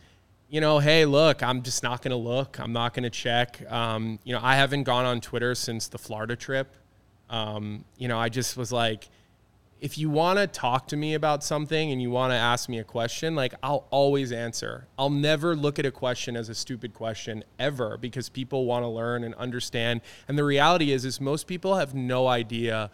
[0.49, 3.61] you know hey look i'm just not going to look i'm not going to check
[3.73, 6.77] um, you know i haven't gone on twitter since the florida trip
[7.31, 9.09] um, you know i just was like
[9.81, 12.79] if you want to talk to me about something and you want to ask me
[12.79, 16.95] a question like i'll always answer i'll never look at a question as a stupid
[16.95, 21.47] question ever because people want to learn and understand and the reality is is most
[21.47, 22.91] people have no idea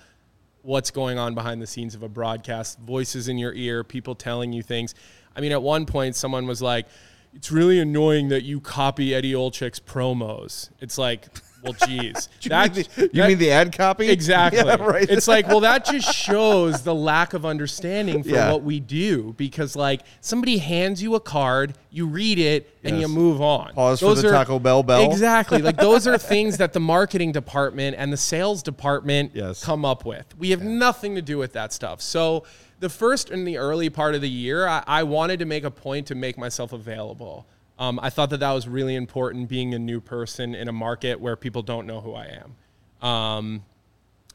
[0.63, 4.53] what's going on behind the scenes of a broadcast, voices in your ear, people telling
[4.53, 4.95] you things.
[5.35, 6.87] I mean, at one point, someone was like,
[7.35, 11.29] "It's really annoying that you copy Eddie Olczyk's promos." It's like,
[11.63, 14.09] well, geez, You, mean, the, you that- mean the ad copy?
[14.11, 14.61] Exactly.
[14.65, 15.09] Yeah, right.
[15.09, 18.53] It's like, well, that just shows the lack of understanding for Yeah.
[18.53, 23.09] what we do because, like, somebody hands you a card, you read it, and you
[23.09, 23.73] move on.
[23.75, 25.11] Pause for the Taco Bell bell.
[25.11, 25.61] Exactly.
[25.63, 29.63] Like, those are things that the marketing department and the sales department Yes.
[29.65, 30.37] come up with.
[30.39, 32.01] We have nothing to do with that stuff.
[32.01, 32.45] So,
[32.79, 35.71] the first in the early part of the year, I, I wanted to make a
[35.71, 37.47] point to make myself available.
[37.81, 41.19] Um, I thought that that was really important being a new person in a market
[41.19, 43.09] where people don't know who I am.
[43.09, 43.65] Um,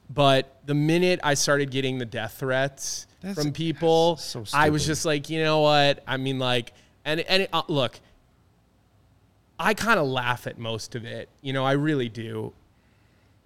[0.10, 4.86] but the minute I started getting the death threats That's- from people, so I was
[4.86, 6.04] just like, you know what?
[6.08, 6.74] I mean, like,
[7.06, 8.00] and and it, uh, look,
[9.60, 11.30] I kind of laugh at most of it.
[11.42, 12.52] You know, I really do.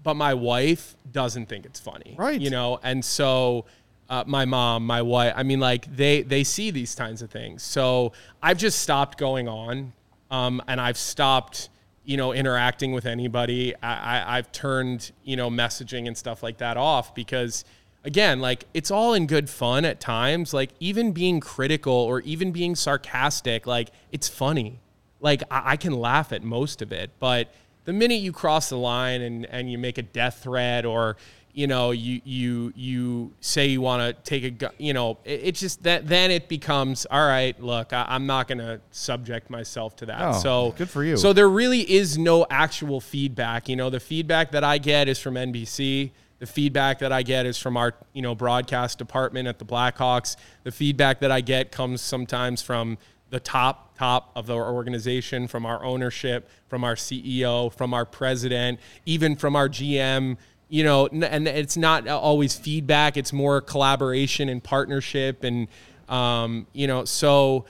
[0.01, 2.39] But my wife doesn't think it's funny, Right.
[2.39, 3.65] You know, and so
[4.09, 7.61] uh, my mom, my wife, I mean, like they they see these kinds of things.
[7.61, 9.93] So I've just stopped going on,
[10.31, 11.69] um, and I've stopped,
[12.05, 13.75] you know, interacting with anybody.
[13.83, 17.63] I, I I've turned you know messaging and stuff like that off because
[18.03, 20.53] again, like it's all in good fun at times.
[20.53, 24.79] Like even being critical or even being sarcastic, like it's funny.
[25.19, 27.49] Like I, I can laugh at most of it, but
[27.85, 31.17] the minute you cross the line and, and you make a death threat or
[31.53, 35.41] you know you you you say you want to take a gu- you know it,
[35.43, 39.49] it's just that then it becomes all right look I, i'm not going to subject
[39.49, 40.21] myself to that.
[40.21, 41.17] Oh, so good for you.
[41.17, 45.19] so there really is no actual feedback you know the feedback that i get is
[45.19, 49.59] from nbc the feedback that i get is from our you know broadcast department at
[49.59, 50.35] the blackhawks.
[50.63, 52.97] The feedback that i get comes sometimes from
[53.31, 58.79] the top top of the organization from our ownership from our ceo from our president
[59.05, 60.37] even from our gm
[60.69, 65.67] you know and it's not always feedback it's more collaboration and partnership and
[66.07, 67.65] um, you know so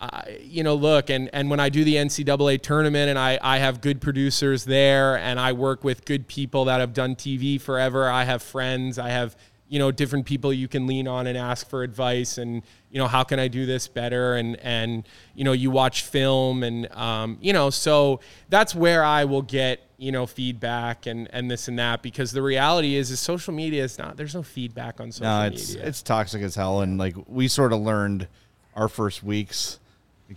[0.00, 3.58] uh, you know look and and when i do the ncaa tournament and i i
[3.58, 8.08] have good producers there and i work with good people that have done tv forever
[8.08, 9.36] i have friends i have
[9.68, 13.06] you know different people you can lean on and ask for advice and you know
[13.06, 17.38] how can i do this better and and you know you watch film and um,
[17.40, 21.78] you know so that's where i will get you know feedback and and this and
[21.78, 25.26] that because the reality is is social media is not there's no feedback on social
[25.26, 28.28] No, it's media it's toxic as hell, and like we sort of learned
[28.74, 29.78] our first weeks,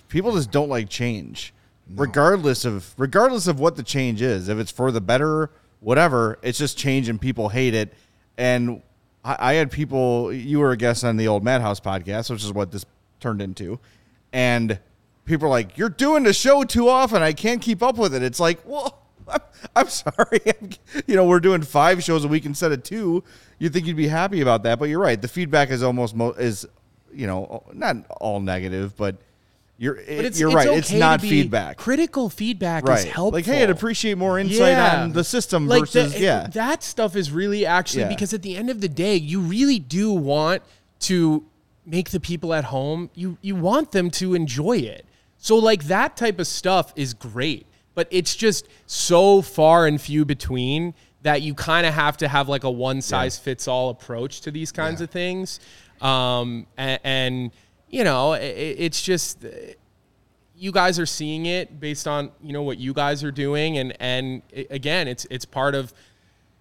[0.09, 1.53] people just don't like change,
[1.95, 4.47] regardless of regardless of what the change is.
[4.47, 7.93] If it's for the better, whatever, it's just change, and people hate it.
[8.37, 8.83] And
[9.27, 10.31] I, I had people.
[10.31, 12.85] You were a guest on the old Madhouse podcast, which is what this
[13.19, 13.79] turned into,
[14.31, 14.79] and
[15.25, 17.21] people are like, "You're doing the show too often.
[17.21, 19.03] I can't keep up with it." It's like, well.
[19.29, 19.41] I'm,
[19.75, 20.39] I'm sorry.
[21.05, 23.25] you know, we're doing five shows a week instead of two.
[23.59, 25.21] You'd think you'd be happy about that, but you're right.
[25.21, 26.65] The feedback is almost mo- is,
[27.13, 29.17] you know, not all negative, but
[29.77, 30.67] you're But you're right.
[30.67, 33.31] okay It's not feedback, Critical feedback is helpful.
[33.37, 36.47] Like, hey, I'd appreciate more insight on the system Like, versus the- yeah.
[36.47, 38.09] That stuff is really actually Yeah.
[38.09, 40.63] because at the end of the day, you really do want
[41.01, 41.45] to
[41.85, 43.09] make the people at home.
[43.13, 45.05] You you want them to enjoy it.
[45.37, 50.25] So like that type of stuff is great, but it's just so far and few
[50.25, 54.41] between that you kind of have to have like a one size fits all approach
[54.41, 55.59] to these kinds of things.
[56.01, 57.51] Um, and, and
[57.89, 59.49] you know, it, it's just uh,
[60.55, 63.95] you guys are seeing it based on you know what you guys are doing, and
[63.99, 65.93] and again, it's it's part of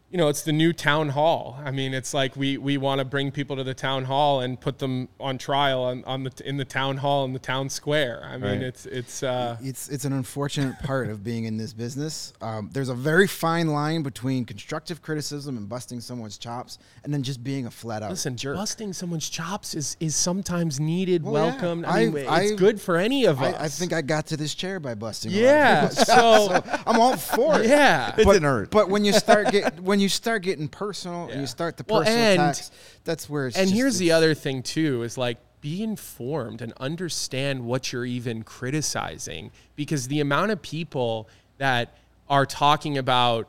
[0.09, 1.59] you know, it's the new town hall.
[1.65, 4.59] I mean, it's like we we want to bring people to the town hall and
[4.59, 8.23] put them on trial on, on the in the town hall in the town square.
[8.25, 8.61] I mean, Right.
[8.63, 12.33] it's it's uh, it's it's an unfortunate part of being in this business.
[12.41, 17.25] Um, there's a very fine line between constructive criticism and busting someone's chops, and then
[17.25, 18.37] just being a flat out listen.
[18.37, 18.57] jerk.
[18.57, 21.51] Busting someone's chops is is sometimes needed, Well, yeah.
[21.51, 21.85] welcomed.
[21.85, 23.55] I mean, I- it's I- good for any of us.
[23.57, 25.33] I, I think I got to this chair by busting.
[25.33, 25.89] a lot of Yeah.
[25.89, 27.67] people's So I'm all for it.
[27.69, 28.11] yeah.
[28.17, 28.71] It but, didn't hurt.
[28.71, 32.01] But when you start get when you start getting personal and you start the Well,
[32.01, 32.71] personal and- attacks,
[33.05, 33.57] that's where it's.
[33.57, 38.05] and just- here's the other thing too is like be informed and understand what you're
[38.07, 41.29] even criticizing because the amount of people
[41.59, 41.97] that
[42.29, 43.49] are talking about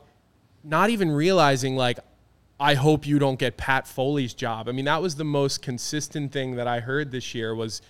[0.64, 1.98] not even realizing like
[2.60, 4.68] I hope you don't get Pat Foley's job.
[4.68, 7.80] I mean, that was the most consistent thing that I heard this year was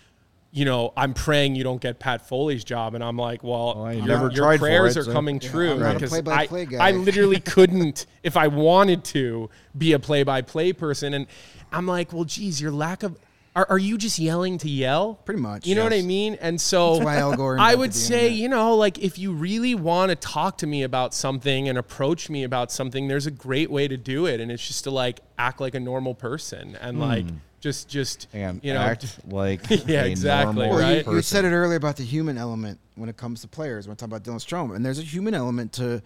[0.51, 3.85] you know, I'm praying you don't get Pat Foley's job, and I'm like, well, Well,
[3.85, 6.69] I your, never your tried prayers it, are so- coming Yeah, true I'm because play-by-play
[6.79, 6.89] I.
[6.89, 11.15] I literally couldn't, if I wanted to, be a play-by-play person.
[11.15, 11.27] And
[11.71, 13.19] I'm like, well, geez, your lack of
[13.59, 15.15] are, are you just yelling to yell?
[15.25, 16.39] Pretty much, You know what I mean?
[16.41, 19.75] And so That's why Al Gore I would say, you know, like if you really
[19.75, 23.69] want to talk to me about something and approach me about something, there's a great
[23.69, 26.99] way to do it, and it's just to like act like a normal person and
[26.99, 27.03] hmm.
[27.03, 27.27] like
[27.61, 31.45] just just and you know act like Yeah, a exactly, normal Well, you, you said
[31.45, 33.87] it earlier about the human element when it comes to players.
[33.87, 36.03] When I talk about Dylan Strome, and there's a human element to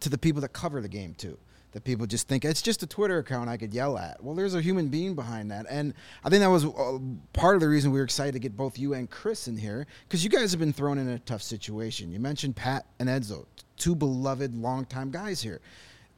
[0.00, 1.38] to the people that cover the game too.
[1.72, 4.20] That people just think it's just a Twitter account I could yell at.
[4.24, 6.98] Well, there's a human being behind that, and I think that was uh,
[7.32, 9.86] part of the reason we were excited to get both you and Chris in here
[10.08, 12.10] because you guys have been thrown in a tough situation.
[12.10, 15.60] You mentioned Pat and Edzo, two beloved, longtime guys here.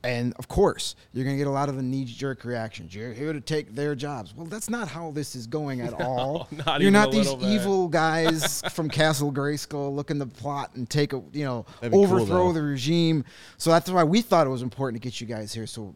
[0.05, 2.95] And of course, you're going to get a lot of the knee jerk reactions.
[2.95, 4.35] You're here to take their jobs.
[4.35, 6.49] Well, that's not how this is going at all.
[6.67, 11.23] not you're not these evil guys from Castle Grayskull looking to plot and take a,
[11.33, 13.25] you know, That'd cool, overthrow the regime.
[13.59, 15.95] So that's why we thought it was important to get you guys here so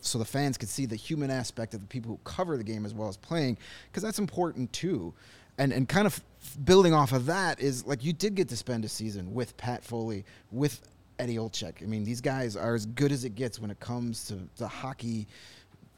[0.00, 2.86] so the fans could see the human aspect of the people who cover the game
[2.86, 3.58] as well as playing
[3.90, 5.12] because that's important too.
[5.58, 6.22] And and kind of
[6.64, 9.84] building off of that is like you did get to spend a season with Pat
[9.84, 10.80] Foley, with
[11.22, 11.82] Eddie Olczyk.
[11.82, 14.66] I mean, these guys are as good as it gets when it comes to the
[14.66, 15.28] hockey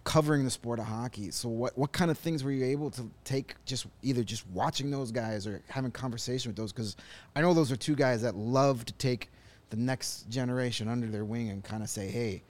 [0.05, 1.31] covering the sport of hockey.
[1.31, 4.91] So what what kind of things were you able to take just either just watching
[4.91, 6.97] those guys or having conversation with those cuz
[7.35, 9.31] I know those are two guys that love to take
[9.71, 12.43] the next generation under their wing and kind of say, "Hey,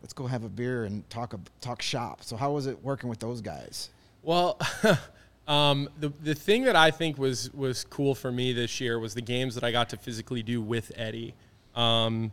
[0.00, 3.10] let's go have a beer and talk a, talk shop." So how was it working
[3.10, 3.90] with those guys?
[4.22, 4.56] Well,
[5.48, 9.14] um, the the thing that I think was was cool for me this year was
[9.14, 11.34] the games that I got to physically do with Eddie.
[11.74, 12.32] Um,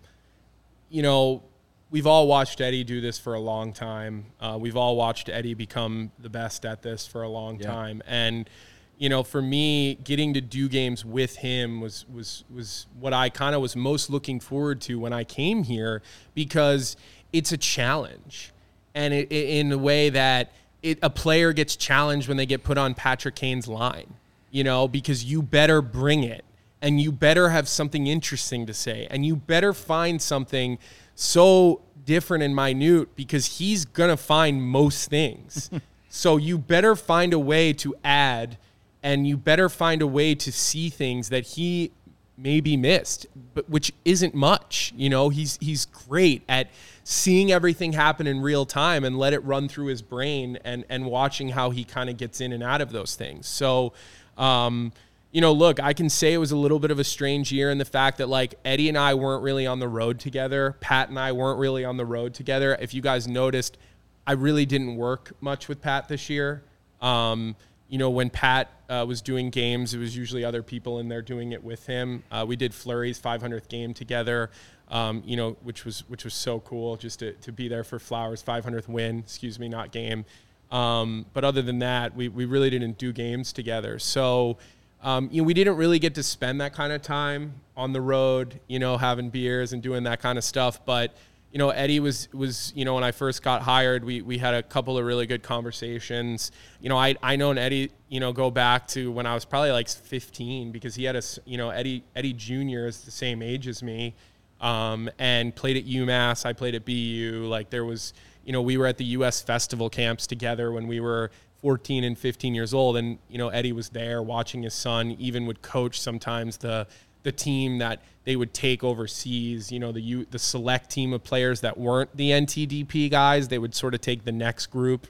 [0.89, 1.43] you know,
[1.89, 4.25] we've all watched Eddie do this for a long time.
[4.39, 8.49] Uh, we've all watched Eddie become the best at this for a long time, and
[8.97, 13.29] you know, for me, getting to do games with him was was was what I
[13.29, 16.01] kind of was most looking forward to when I came here
[16.33, 16.97] because
[17.31, 18.51] it's a challenge,
[18.95, 22.63] and it, it, in a way that it, a player gets challenged when they get
[22.63, 24.15] put on Patrick Kane's line,
[24.49, 26.43] you know, because you better bring it
[26.81, 30.77] and you better have something interesting to say and you better find something
[31.15, 35.69] so different and minute because he's going to find most things.
[36.09, 38.57] so you better find a way to add
[39.03, 41.91] and you better find a way to see things that he
[42.37, 44.93] maybe missed, but which isn't much.
[44.95, 46.69] You know, he's he's great at
[47.03, 51.05] seeing everything happen in real time and let it run through his brain and and
[51.05, 53.47] watching how he kind of gets in and out of those things.
[53.47, 53.93] So,
[54.37, 54.93] um,
[55.31, 57.69] you know, look, I can say it was a little bit of a strange year
[57.69, 60.75] in the fact that like Eddie and I weren't really on the road together.
[60.79, 62.77] Pat and I weren't really on the road together.
[62.79, 63.77] If you guys noticed,
[64.25, 66.63] I really didn't work much with Pat this year.
[67.01, 67.55] Um,
[67.89, 71.21] you know, when Pat uh, was doing games, it was usually other people in there
[71.21, 72.23] doing it with him.
[72.31, 74.49] Uh, we did Fleury's 500th game together,
[74.89, 77.99] um, you know, which was which was so cool just to, to be there for
[77.99, 79.19] Flowers' 500th win.
[79.19, 80.25] Excuse me, not game.
[80.71, 83.99] Um, but other than that, we, we really didn't do games together.
[83.99, 84.57] So,
[85.01, 88.01] um, you know, we didn't really get to spend that kind of time on the
[88.01, 90.83] road, you know, having beers and doing that kind of stuff.
[90.85, 91.15] But
[91.51, 94.53] you know, Eddie was was you know when I first got hired, we we had
[94.53, 96.51] a couple of really good conversations.
[96.81, 99.71] You know, I I known Eddie, you know, go back to when I was probably
[99.71, 102.85] like 15 because he had a you know Eddie Eddie Jr.
[102.85, 104.13] is the same age as me,
[104.59, 106.45] um, and played at UMass.
[106.45, 107.45] I played at BU.
[107.47, 108.13] Like there was,
[108.43, 109.41] you know, we were at the U.S.
[109.41, 111.31] festival camps together when we were
[111.61, 115.11] 14 and 15 years old, and you know Eddie was there watching his son.
[115.19, 116.87] Even would coach sometimes the
[117.23, 119.71] the team that they would take overseas.
[119.71, 123.47] You know, the the select team of players that weren't the NTDP guys.
[123.47, 125.07] They would sort of take the next group.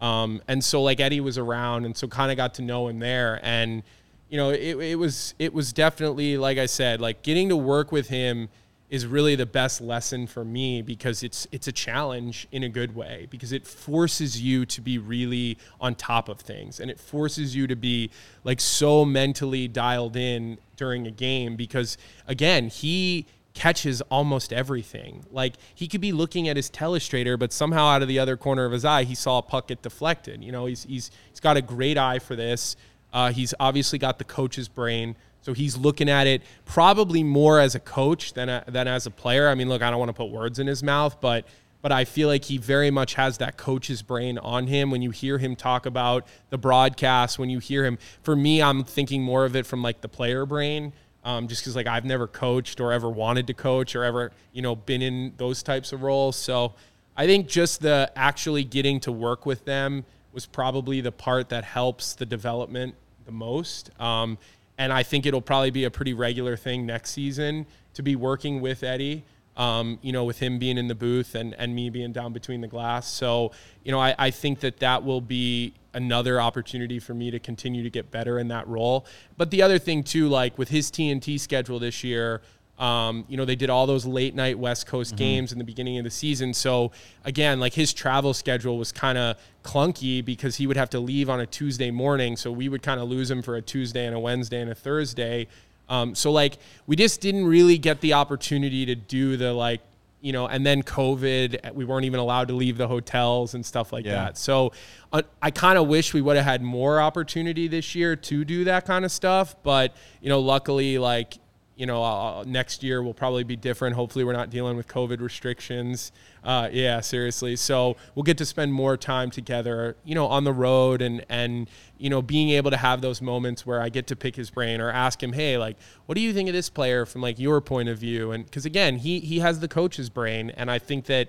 [0.00, 2.98] Um, and so like Eddie was around, and so kind of got to know him
[2.98, 3.82] there, and
[4.30, 7.92] you know it, it was it was definitely like I said, like getting to work
[7.92, 8.48] with him
[8.90, 12.94] is really the best lesson for me because it's it's a challenge in a good
[12.94, 17.54] way because it forces you to be really on top of things and it forces
[17.54, 18.10] you to be
[18.42, 25.24] like so mentally dialed in during a game because again he catches almost everything.
[25.30, 28.64] Like he could be looking at his telestrator but somehow out of the other corner
[28.64, 30.42] of his eye he saw a puck get deflected.
[30.42, 32.74] You know he's he's he's got a great eye for this.
[33.12, 37.74] Uh, he's obviously got the coach's brain so he's looking at it probably more as
[37.74, 39.48] a coach than a, than as a player.
[39.48, 41.46] I mean, look, I don't want to put words in his mouth, but
[41.82, 44.90] but I feel like he very much has that coach's brain on him.
[44.90, 48.84] When you hear him talk about the broadcast, when you hear him, for me, I'm
[48.84, 50.92] thinking more of it from like the player brain.
[51.22, 54.62] Um, just because like I've never coached or ever wanted to coach or ever you
[54.62, 56.36] know been in those types of roles.
[56.36, 56.74] So
[57.16, 61.64] I think just the actually getting to work with them was probably the part that
[61.64, 62.94] helps the development
[63.26, 63.90] the most.
[64.00, 64.38] Um,
[64.80, 68.62] and I think it'll probably be a pretty regular thing next season to be working
[68.62, 69.24] with Eddie.
[69.56, 72.62] Um, you know, with him being in the booth and, and me being down between
[72.62, 73.06] the glass.
[73.12, 73.52] So,
[73.84, 77.82] you know, I, I think that that will be another opportunity for me to continue
[77.82, 79.04] to get better in that role.
[79.36, 82.40] But the other thing, too, like with his TNT schedule this year,
[82.80, 85.18] um, you know, they did all those late night West Coast mm-hmm.
[85.18, 86.54] games in the beginning of the season.
[86.54, 86.92] So
[87.24, 91.28] again, like his travel schedule was kind of clunky because he would have to leave
[91.28, 92.36] on a Tuesday morning.
[92.36, 94.74] So we would kind of lose him for a Tuesday and a Wednesday and a
[94.74, 95.46] Thursday.
[95.90, 96.56] Um, so like
[96.86, 99.82] we just didn't really get the opportunity to do the like
[100.22, 103.90] you know, and then COVID, we weren't even allowed to leave the hotels and stuff
[103.90, 104.12] like yeah.
[104.12, 104.38] that.
[104.38, 104.72] So
[105.14, 108.64] uh, I kind of wish we would have had more opportunity this year to do
[108.64, 109.56] that kind of stuff.
[109.62, 111.38] But, you know, luckily, like,
[111.80, 113.96] you know, uh, next year will probably be different.
[113.96, 116.12] Hopefully, we're not dealing with COVID restrictions.
[116.44, 117.56] Uh, yeah, seriously.
[117.56, 121.70] So we'll get to spend more time together, you know, on the road and and
[121.96, 124.78] you know, being able to have those moments where I get to pick his brain
[124.82, 127.62] or ask him, hey, like, what do you think of this player from like your
[127.62, 128.32] point of view?
[128.32, 131.28] And because again, he he has the coach's brain, and I think that,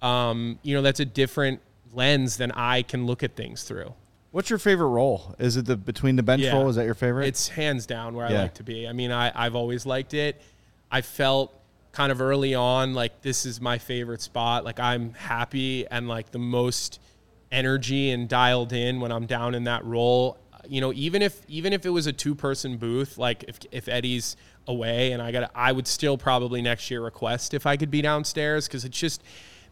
[0.00, 1.60] um, you know, that's a different
[1.92, 3.92] lens than I can look at things through.
[4.32, 5.34] What's your favorite role?
[5.38, 6.52] Is it the between the bench yeah.
[6.52, 6.68] role?
[6.68, 7.26] Is that your favorite?
[7.26, 8.38] It's hands down where yeah.
[8.38, 8.86] I like to be.
[8.86, 10.40] I mean, I, I've always liked it.
[10.90, 11.52] I felt
[11.92, 14.64] kind of early on like this is my favorite spot.
[14.64, 17.00] Like I'm happy and like the most
[17.50, 20.38] energy and dialed in when I'm down in that role.
[20.68, 23.88] You know, even if even if it was a two person booth, like if if
[23.88, 24.36] Eddie's
[24.68, 28.02] away and I got I would still probably next year request if I could be
[28.02, 29.22] downstairs because it's just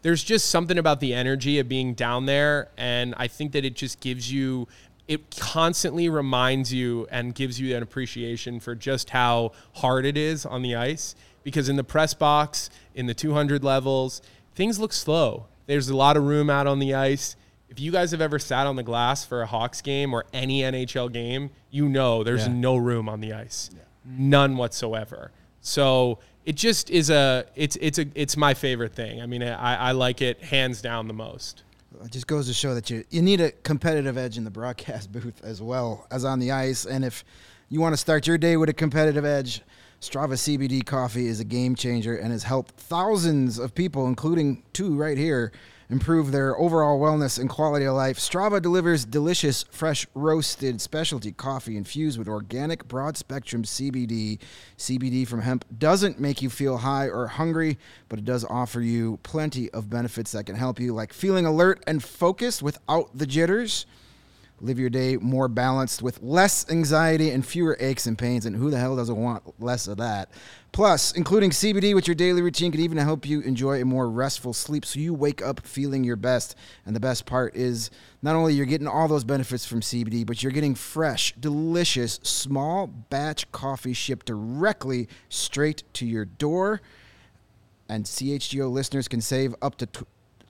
[0.01, 2.69] there's just something about the energy of being down there.
[2.77, 4.67] And I think that it just gives you,
[5.07, 10.45] it constantly reminds you and gives you an appreciation for just how hard it is
[10.45, 11.15] on the ice.
[11.43, 14.21] Because in the press box, in the 200 levels,
[14.55, 15.47] things look slow.
[15.67, 17.35] There's a lot of room out on the ice.
[17.69, 20.61] If you guys have ever sat on the glass for a Hawks game or any
[20.61, 22.53] NHL game, you know there's yeah.
[22.53, 23.69] no room on the ice.
[23.73, 23.81] Yeah.
[24.05, 25.31] None whatsoever.
[25.61, 26.19] So
[26.49, 29.21] it just is a it's it's a it's my favorite thing.
[29.21, 31.61] I mean, I, I like it hands down the most.
[32.03, 35.11] It just goes to show that you you need a competitive edge in the broadcast
[35.11, 36.85] booth as well as on the ice.
[36.85, 37.23] And if
[37.69, 39.61] you want to start your day with a competitive edge,
[40.01, 44.95] Strava CBD coffee is a game changer and has helped thousands of people, including two
[44.95, 45.51] right here,
[45.89, 48.17] improve their overall wellness and quality of life.
[48.19, 54.37] Strava delivers delicious, fresh roasted specialty coffee infused with organic, broad spectrum CBD.
[54.77, 57.77] CBD from hemp doesn't make you feel high or hungry,
[58.07, 61.83] but it does offer you plenty of benefits that can help you, like feeling alert
[61.87, 63.85] and focused without the jitters
[64.61, 68.45] live your day more balanced with less anxiety and fewer aches and pains.
[68.45, 70.29] And who the hell doesn't want less of that?
[70.71, 74.53] Plus, including CBD with your daily routine can even help you enjoy a more restful
[74.53, 76.55] sleep so you wake up feeling your best.
[76.85, 77.89] And the best part is
[78.21, 82.87] not only you're getting all those benefits from CBD, but you're getting fresh, delicious, small
[82.87, 86.81] batch coffee shipped directly straight to your door.
[87.87, 89.87] And CHGO listeners can save up to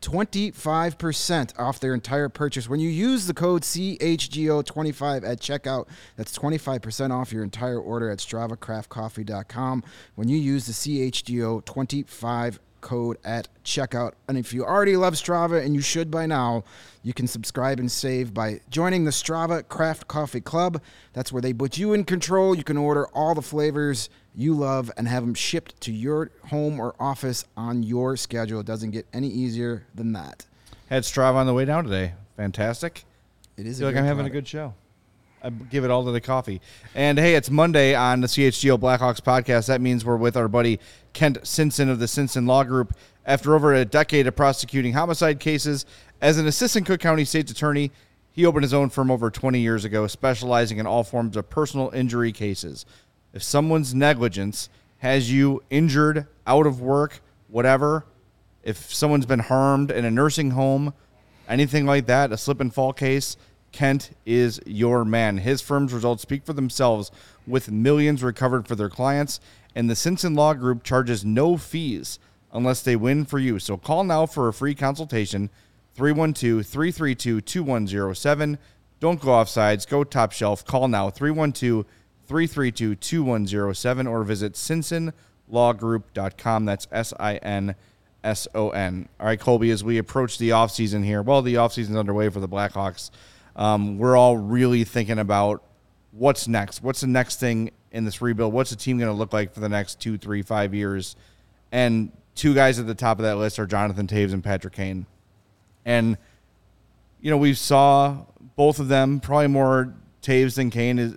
[0.02, 5.88] 25% off their entire purchase when you use the code CHGO25 at checkout.
[6.16, 9.84] That's 25% off your entire order at StravaCraftCoffee.com
[10.16, 14.14] when you use the CHGO25 code at checkout.
[14.28, 16.64] And if you already love Strava, and you should by now,
[17.04, 20.82] you can subscribe and save by joining the Strava Craft Coffee Club.
[21.14, 22.56] That's where they put you in control.
[22.56, 26.80] You can order all the flavors you love and have them shipped to your home
[26.80, 28.60] or office on your schedule.
[28.60, 30.46] It doesn't get any easier than that.
[30.90, 32.14] Had Strava on the way down today.
[32.38, 33.04] Fantastic.
[33.58, 33.80] It is.
[33.80, 34.74] I feel like I'm having a good show.
[35.44, 36.62] I give it all to the coffee.
[36.96, 39.68] And hey, it's Monday on the CHGO Blackhawks podcast.
[39.68, 40.80] That means we're with our buddy
[41.14, 42.96] Kent Simpson of the Simpson Law Group.
[43.26, 45.86] After over a decade of prosecuting homicide cases
[46.22, 47.92] as an assistant Cook County State's attorney,
[48.32, 51.90] he opened his own firm over 20 years ago, specializing in all forms of personal
[51.92, 52.86] injury cases.
[53.34, 54.70] If someone's negligence
[55.00, 58.06] has you injured, out of work, whatever,
[58.64, 60.94] if someone's been harmed in a nursing home,
[61.48, 63.38] anything like that, a slip and fall case,
[63.72, 65.38] Kent is your man.
[65.38, 67.12] His firm's results speak for themselves
[67.46, 69.40] with millions recovered for their clients,
[69.76, 72.20] and the Simpson Law Group charges no fees
[72.52, 73.60] unless they win for you.
[73.60, 75.50] So call now for a free consultation
[75.94, 78.58] 312 332 2107.
[79.00, 80.66] Don't go off sides, go top shelf.
[80.66, 81.86] Call now 312
[82.30, 86.66] 332 2107 or visit simpsonlawgroup.com.
[86.66, 87.74] That's S I N
[88.24, 89.10] S O N.
[89.20, 92.48] All right, Colby, as we approach the offseason here, well, the offseason's underway for the
[92.48, 93.10] Blackhawks.
[93.56, 95.64] Um, we're all really thinking about
[96.12, 96.84] what's next.
[96.84, 98.54] What's the next thing in this rebuild?
[98.54, 101.16] What's the team going to look like for the next two, three, five years?
[101.72, 105.08] And two guys at the top of that list are Jonathan Toews and Patrick Kane.
[105.84, 106.16] And,
[107.22, 108.18] you know, we saw
[108.56, 111.16] both of them, probably more Toews than Kane, is,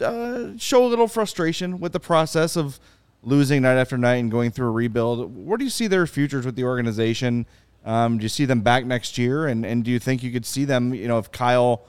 [0.00, 2.80] uh, show a little frustration with the process of
[3.22, 5.36] losing night after night and going through a rebuild.
[5.36, 7.46] Where do you see their futures with the organization?
[7.84, 9.46] Um, do you see them back next year?
[9.46, 11.86] And, and do you think you could see them, you know, if Kyle,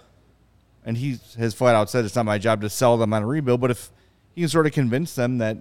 [0.85, 3.27] and he has flat out said it's not my job to sell them on a
[3.27, 3.91] rebuild, but if
[4.33, 5.57] he can sort of convince them that,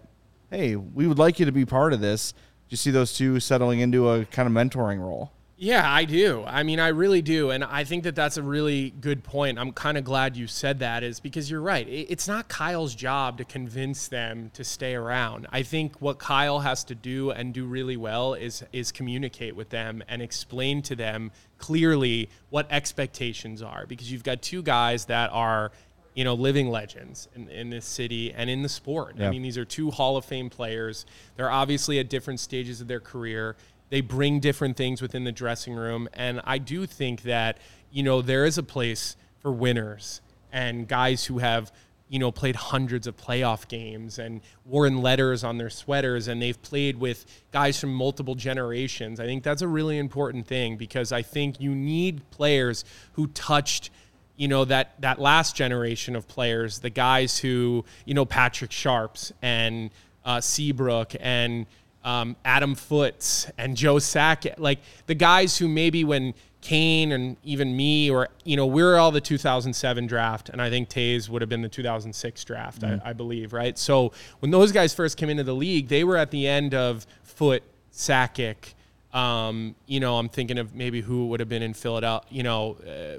[0.51, 2.39] hey, we would like you to be part of this, do
[2.71, 5.33] you see those two settling into a kind of mentoring role?
[5.59, 6.45] Yeah, I do.
[6.47, 7.51] I mean, I really do.
[7.51, 9.59] And I think that that's a really good point.
[9.59, 11.87] I'm kind of glad you said that, is because you're right.
[11.89, 15.47] It's not Kyle's job to convince them to stay around.
[15.51, 19.71] I think what Kyle has to do and do really well is, is communicate with
[19.71, 23.87] them and explain to them clearly what expectations are.
[23.87, 25.73] Because you've got two guys that are
[26.17, 29.17] you know, living legends in, in this city and in the sport.
[29.17, 29.29] Yeah.
[29.29, 31.05] I mean, these are two Hall of Fame players.
[31.37, 33.55] They're obviously at different stages of their career.
[33.91, 36.09] They bring different things within the dressing room.
[36.13, 37.59] And I do think that,
[37.91, 40.21] you know, there is a place for winners
[40.53, 41.73] and guys who have,
[42.09, 46.61] you know, played hundreds of playoff games and worn letters on their sweaters and they've
[46.63, 49.21] played with guys from multiple generations.
[49.21, 53.91] I think that's a really important thing because I think you need players who touched
[54.37, 59.33] you know that that last generation of players, the guys who you know Patrick Sharps
[59.43, 59.91] and
[60.25, 61.67] uh, Seabrook and
[62.07, 67.77] um, Adam Foote and Joe Sakic, like the guys who maybe when Kane and even
[67.77, 71.49] me, or you know, we're all the 2007 draft, and I think Toews would have
[71.49, 73.77] been the 2006 draft, mm I, I, believe, right?
[73.77, 77.07] So when those guys first came into the league, they were at the end of
[77.25, 78.75] Foote, Sakic.
[79.13, 82.29] Um, you know, I'm thinking of maybe who would have been in Philadelphia.
[82.31, 83.19] You know, uh,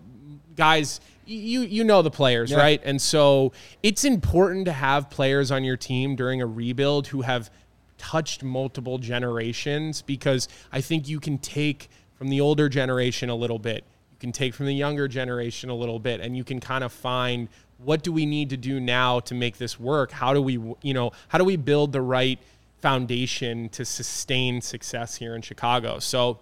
[0.55, 2.57] guys, you you know the players, yeah.
[2.57, 2.81] right?
[2.85, 3.51] And so
[3.83, 7.49] it's important to have players on your team during a rebuild who have
[7.97, 13.59] touched multiple generations because I think you can take from the older generation a little
[13.59, 16.83] bit, you can take from the younger generation a little bit, and you can kind
[16.83, 20.11] of find what do we need to do now to make this work?
[20.11, 22.39] How do we, you know, how do we build the right
[22.79, 25.99] foundation to sustain success here in Chicago?
[25.99, 26.39] So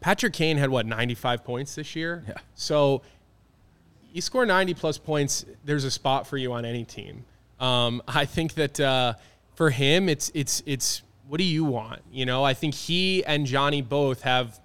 [0.00, 2.24] Patrick Kane had what 95 points this year.
[2.26, 2.34] Yeah.
[2.54, 3.02] So
[4.12, 7.24] you score 90 plus points, there's a spot for you on any team.
[7.60, 9.14] Um, I think that uh,
[9.54, 12.02] for him, it's it's it's what do you want?
[12.12, 14.60] You know, I think he and Johnny both have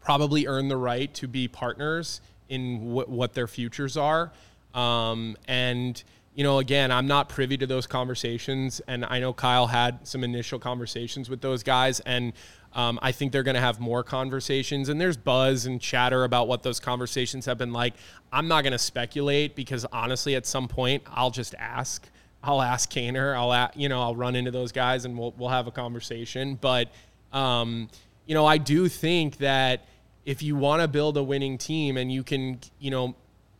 [0.00, 4.32] probably earned the right to be partners in w- what their futures are.
[4.74, 6.02] Um, and
[6.34, 10.22] you know, again, I'm not privy to those conversations, and I know Kyle had some
[10.22, 12.32] initial conversations with those guys, and
[12.72, 16.46] um, I think they're going to have more conversations, and there's buzz and chatter about
[16.46, 17.94] what those conversations have been like.
[18.32, 22.08] I'm not going to speculate because honestly, at some point, I'll just ask.
[22.42, 23.34] I'll ask Kaner.
[23.34, 26.56] I'll you know I'll run into those guys and we'll we'll have a conversation.
[26.60, 26.88] But
[27.32, 27.88] um,
[28.26, 29.86] you know I do think that
[30.24, 33.14] if you want to build a winning team and you can you know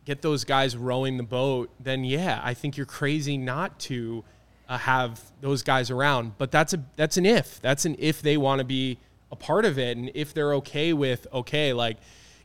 [0.05, 4.23] get those guys rowing the boat, then yeah, I think you're crazy not to
[4.67, 6.37] uh, have those guys around.
[6.37, 7.61] But that's a that's an if.
[7.61, 8.97] That's an if they want to be
[9.31, 11.97] a part of it and if they're okay with okay like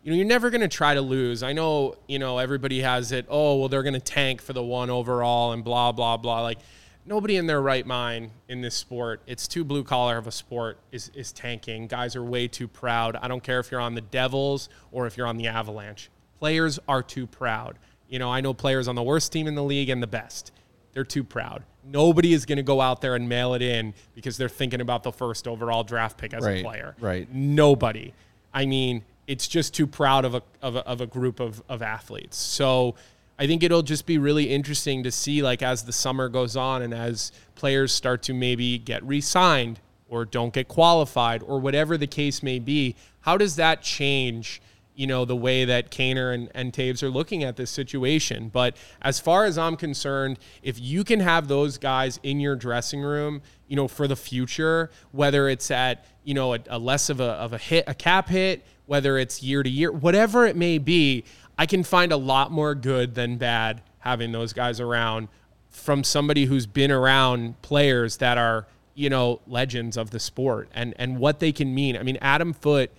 [0.07, 1.43] you know, you're never going to try to lose.
[1.43, 4.63] I know, you know, everybody has it, oh, well, they're going to tank for the
[4.63, 6.43] one overall and blah, blah, blah.
[6.43, 6.59] Like,
[7.05, 10.79] nobody in their right mind in this sport, it's too blue collar of a sport,
[10.93, 11.89] is, is tanking.
[11.89, 13.17] Guys are way too proud.
[13.17, 16.09] I don't care if you're on the Devils or if you're on the Avalanche.
[16.39, 17.77] Players are too proud.
[18.09, 20.53] You know, I know players on the worst team in the league and the best.
[20.93, 21.65] They're too proud.
[21.85, 25.03] Nobody is going to go out there and mail it in because they're thinking about
[25.03, 26.95] the first overall draft pick as right, a player.
[27.01, 27.29] Right.
[27.35, 28.15] Nobody.
[28.55, 31.83] I mean, it's just too proud of a, of a, of a group of, of
[31.83, 32.37] athletes.
[32.37, 32.95] So
[33.39, 36.83] I think it'll just be really interesting to see, like, as the summer goes on
[36.83, 41.97] and as players start to maybe get re signed or don't get qualified or whatever
[41.97, 44.63] the case may be, how does that change?
[44.97, 48.49] You know, the way that Kaner and, and Toews are looking at this situation.
[48.49, 53.03] But as far as I'm concerned, if you can have those guys in your dressing
[53.03, 57.21] room, you know, for the future, whether it's at, you know, a, a less of
[57.21, 60.79] a, of a hit, a cap hit, whether it's year to year, whatever it may
[60.79, 61.25] be,
[61.59, 65.29] I can find a lot more good than bad having those guys around
[65.69, 70.95] from somebody who's been around players that are, you know, legends of the sport and
[70.97, 71.97] and what they can mean.
[71.97, 72.91] I mean, Adam Foote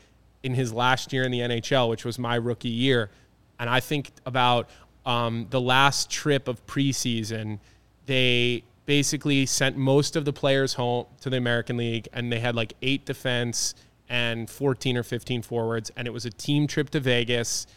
[0.47, 3.09] in his last year in the NHL, which was my rookie year,
[3.59, 4.69] and I think about
[5.05, 7.59] um, the last trip of preseason,
[8.05, 12.55] they basically sent most of the players home to the American League, and they had
[12.55, 13.75] like eight defense
[14.07, 17.67] and 14 or 15 forwards, and it was a team trip to Vegas.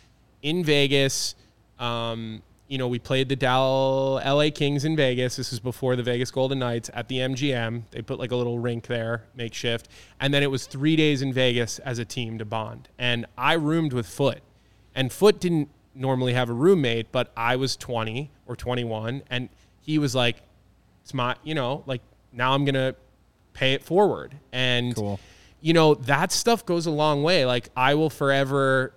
[0.42, 1.34] In Vegas,
[1.80, 2.40] um,
[2.70, 5.34] you know, we played the Dal- LA Kings in Vegas.
[5.34, 7.82] This was before the Vegas Golden Knights at the MGM.
[7.90, 9.88] They put like a little rink there, makeshift.
[10.20, 12.88] And then it was three days in Vegas as a team to bond.
[12.96, 14.38] And I roomed with Foote.
[14.94, 19.24] And Foote didn't normally have a roommate, but I was 20 or 21.
[19.28, 19.48] And
[19.80, 20.36] he was like,
[21.02, 22.02] it's my, you know, like
[22.32, 22.94] now I'm going to
[23.52, 24.36] pay it forward.
[24.52, 25.18] And, Cool.
[25.60, 27.44] you know, that stuff goes a long way.
[27.46, 28.94] Like I will forever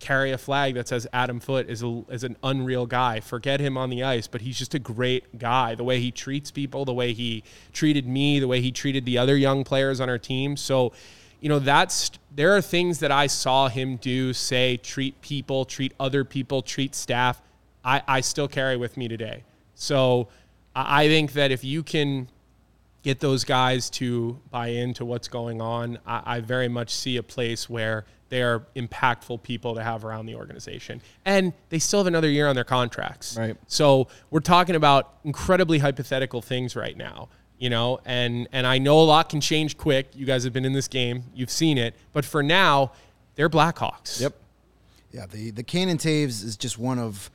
[0.00, 3.20] carry a flag that says Adam Foote is a, is an unreal guy.
[3.20, 5.74] Forget him on the ice, but he's just a great guy.
[5.74, 9.18] The way he treats people, the way he treated me, the way he treated the
[9.18, 10.56] other young players on our team.
[10.56, 10.92] So,
[11.40, 15.92] you know, that's there are things that I saw him do, say, treat people, treat
[16.00, 17.40] other people, treat staff.
[17.84, 19.44] I, I still carry with me today.
[19.74, 20.28] So
[20.74, 22.28] I think that if you can
[23.02, 27.22] get those guys to buy into what's going on, I, I very much see a
[27.22, 31.02] place where they are impactful people to have around the organization.
[31.24, 33.36] And they still have another year on their contracts.
[33.36, 33.56] Right.
[33.66, 37.28] So we're talking about incredibly hypothetical things right now.
[37.58, 40.08] You know, and and I know a lot can change quick.
[40.14, 41.94] You guys have been in this game, you've seen it.
[42.14, 42.92] But for now,
[43.34, 44.18] they're Blackhawks.
[44.18, 44.34] Yep.
[45.12, 47.30] Yeah, the the Kane Toews is just one of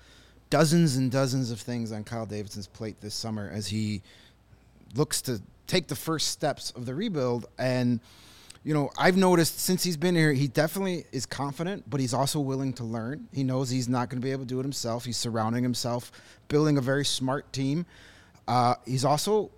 [0.49, 4.01] dozens and dozens of things on Kyle Davidson's plate this summer as he
[4.95, 7.45] looks to take the first steps of the rebuild.
[7.59, 7.99] And
[8.65, 12.39] you know, I've noticed since he's been here, he definitely is confident, but he's also
[12.39, 13.27] willing to learn.
[13.31, 15.05] He knows he's not going to be able to do it himself.
[15.05, 16.11] He's surrounding himself,
[16.47, 17.85] building a very smart team.
[18.47, 19.51] Uh, he's also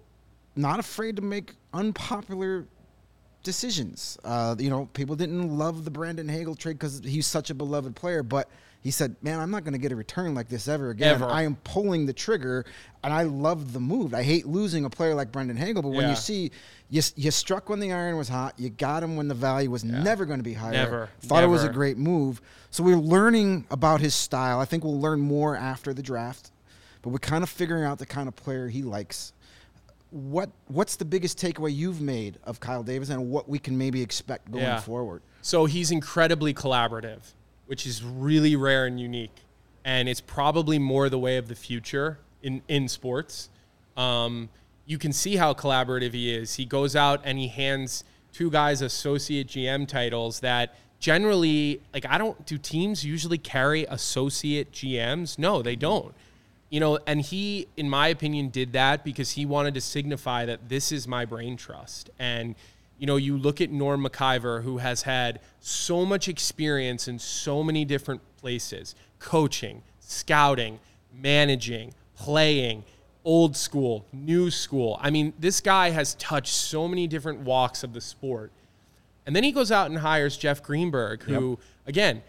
[0.57, 2.65] not afraid to make unpopular
[3.43, 4.17] decisions.
[4.25, 7.95] Uh, you know, people didn't love the Brandon Hagel trade because he's such a beloved
[7.95, 8.49] player, but
[8.81, 11.15] he said, "Man, I'm not going to get a return like this ever again.
[11.15, 11.25] Ever.
[11.25, 12.65] I am pulling the trigger,
[13.03, 14.13] and I love the move.
[14.13, 16.51] I hate losing a player like Brandon Hagel, but when you see
[16.89, 19.83] you, you struck when the iron was hot, you got him when the value was
[19.83, 20.71] never going to be higher.
[20.73, 21.09] Never.
[21.21, 22.41] Thought it was a great move.
[22.71, 24.59] So we're learning about his style.
[24.59, 26.51] I think we'll learn more after the draft,
[27.01, 29.33] but we're kind of figuring out the kind of player he likes
[30.09, 34.49] what what's the biggest takeaway you've made of Kyle Davidson what we can maybe expect
[34.49, 34.79] going Yeah.
[34.79, 35.21] forward?
[35.41, 37.19] So he's incredibly collaborative,
[37.67, 39.35] which is really rare and unique.
[39.85, 43.49] And it's probably more the way of the future in, in sports.
[43.95, 44.49] Um,
[44.85, 46.55] you can see how collaborative he is.
[46.55, 48.03] He goes out and he hands
[48.33, 54.71] two guys associate GM titles that generally, like, I don't, do teams usually carry associate
[54.71, 55.37] GMs?
[55.37, 56.13] No, they don't
[56.69, 60.67] you know, and he, in my opinion, did that because he wanted to signify that
[60.67, 62.09] this is my brain trust.
[62.19, 62.55] And,
[62.97, 67.63] you know, you look at Norm Maciver, who has had so much experience in so
[67.63, 70.79] many different places coaching, scouting,
[71.13, 72.83] managing, playing,
[73.25, 74.97] old school, new school.
[75.01, 78.51] I mean, this guy has touched so many different walks of the sport.
[79.25, 82.23] And then he goes out and hires Jeff Greenberg, who, again,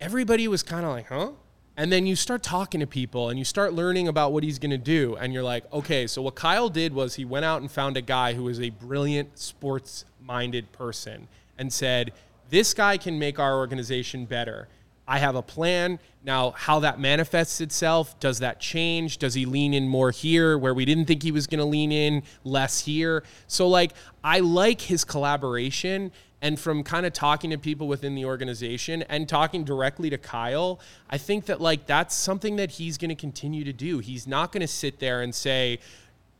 [0.00, 1.30] everybody was kind of like, huh?
[1.76, 4.70] And then you start talking to people and you start learning about what he's going
[4.70, 5.16] to do.
[5.16, 8.00] And you're like, okay, so what Kyle did was he went out and found a
[8.00, 12.12] guy who was a brilliant sports minded person and said,
[12.48, 14.68] this guy can make our organization better.
[15.08, 15.98] I have a plan.
[16.24, 19.18] Now, how that manifests itself, does that change?
[19.18, 21.92] Does he lean in more here where we didn't think he was going to lean
[21.92, 23.22] in, less here?
[23.46, 23.92] So, like,
[24.24, 26.10] I like his collaboration.
[26.42, 30.78] And from kind of talking to people within the organization and talking directly to Kyle,
[31.08, 34.00] I think that, like, that's something that he's going to continue to do.
[34.00, 35.78] He's not going to sit there and say,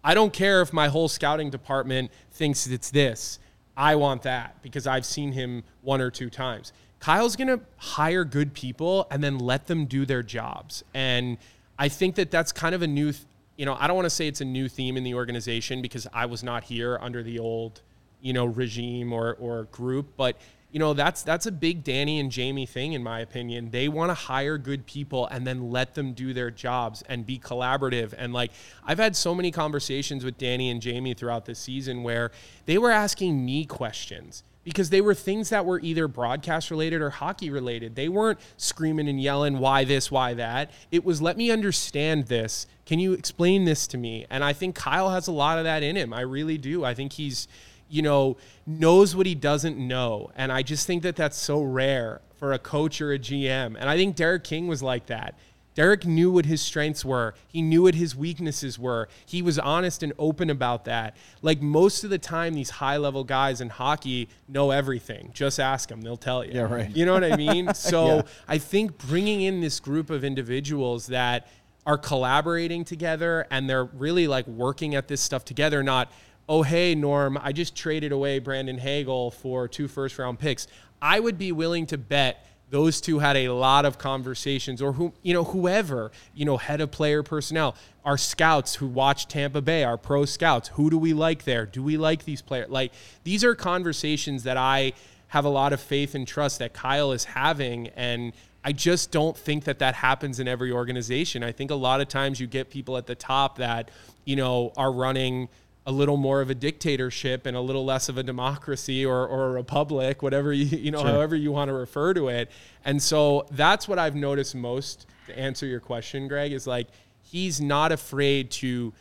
[0.05, 3.39] I don't care if my whole scouting department thinks it's this.
[3.77, 6.73] I want that because I've seen him one or two times.
[7.01, 10.85] Kyle's going to hire good people and then let them do their jobs.
[10.95, 11.39] And
[11.79, 13.25] I think that that's kind of a new, th-
[13.57, 16.07] you know, I don't want to say it's a new theme in the organization because
[16.13, 17.83] I was not here under the old,
[18.21, 20.17] you know, regime or, or group.
[20.17, 20.37] But,
[20.71, 23.71] you know, that's that's a big Danny and Jamie thing in my opinion.
[23.71, 27.39] They want to hire good people and then let them do their jobs and be
[27.39, 28.13] collaborative.
[28.17, 28.51] And like
[28.85, 32.31] I've had so many conversations with Danny and Jamie throughout this season where
[32.67, 37.09] they were asking me questions because they were things that were either broadcast related or
[37.09, 37.95] hockey related.
[37.95, 40.73] They weren't screaming and yelling, why this, why that.
[40.91, 42.67] It was, let me understand this.
[42.85, 44.27] Can you explain this to me?
[44.29, 46.13] And I think Kyle has a lot of that in him.
[46.13, 46.85] I really do.
[46.85, 47.47] I think he's,
[47.89, 50.31] you know, knows what he doesn't know.
[50.37, 53.77] And I just think that that's so rare for a coach or a GM.
[53.79, 55.35] And I think Derek King was like that.
[55.75, 57.35] Derek knew what his strengths were.
[57.49, 59.09] He knew what his weaknesses were.
[59.27, 61.15] He was honest and open about that.
[61.43, 65.31] Like most of the time, these high level guys in hockey know everything.
[65.35, 66.53] Just ask them, they'll tell you.
[66.55, 66.89] Yeah, right.
[66.97, 67.71] You know what I mean?
[67.75, 68.23] So Yeah.
[68.49, 71.47] I think bringing in this group of individuals that
[71.87, 76.11] are collaborating together and they're really like working at this stuff together, not,
[76.49, 80.67] oh, hey, Norm, I just traded away Brandon Hagel for two first round picks.
[81.03, 85.13] I would be willing to bet those two had a lot of conversations or who
[85.23, 89.85] you know whoever you know head of player personnel our scouts who watch Tampa Bay
[89.85, 90.69] our pro scouts.
[90.71, 91.67] Who do we like there?
[91.67, 92.93] Do we like these players like
[93.25, 94.95] these are conversations that I
[95.29, 98.33] have a lot of faith and trust that Kyle is having and
[98.65, 101.45] I just don't think that that happens in every organization.
[101.45, 103.93] I think a lot of times you get people at the top that
[104.25, 105.49] you know are running
[105.87, 109.47] a little more of a dictatorship and a little less of a democracy or, or
[109.47, 112.51] a republic, whatever you, you know, however you want to refer to it.
[112.85, 116.89] And so that's what I've noticed most to answer your question, Greg, is like
[117.23, 118.93] he's not afraid to,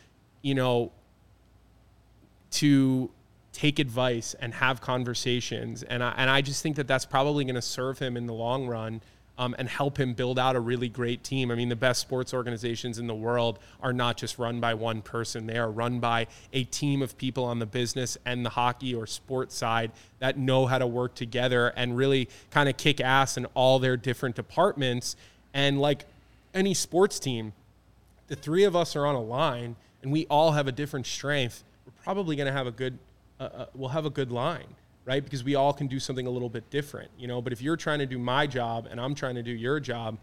[0.42, 0.92] you know,
[2.52, 3.10] to
[3.52, 5.82] take advice and have conversations.
[5.82, 8.34] And I, and I just think that that's probably going to serve him in the
[8.34, 9.00] long run
[9.38, 11.50] um, and help him build out a really great team.
[11.50, 15.02] I mean, the best sports organizations in the world are not just run by one
[15.02, 18.94] person, they are run by a team of people on the business and the hockey
[18.94, 23.36] or sports side that know how to work together and really kind of kick ass
[23.36, 25.16] in all their different departments.
[25.52, 26.04] And like
[26.54, 27.52] any sports team,
[28.28, 31.64] the three of us are on a line and we all have a different strength,
[31.84, 32.98] we're probably going to have a good,
[33.40, 34.66] uh, uh, we'll have a good line,
[35.06, 35.24] right?
[35.24, 37.40] Because we all can do something a little bit different, you know.
[37.40, 40.18] But if you're trying to do my job and I'm trying to do your job,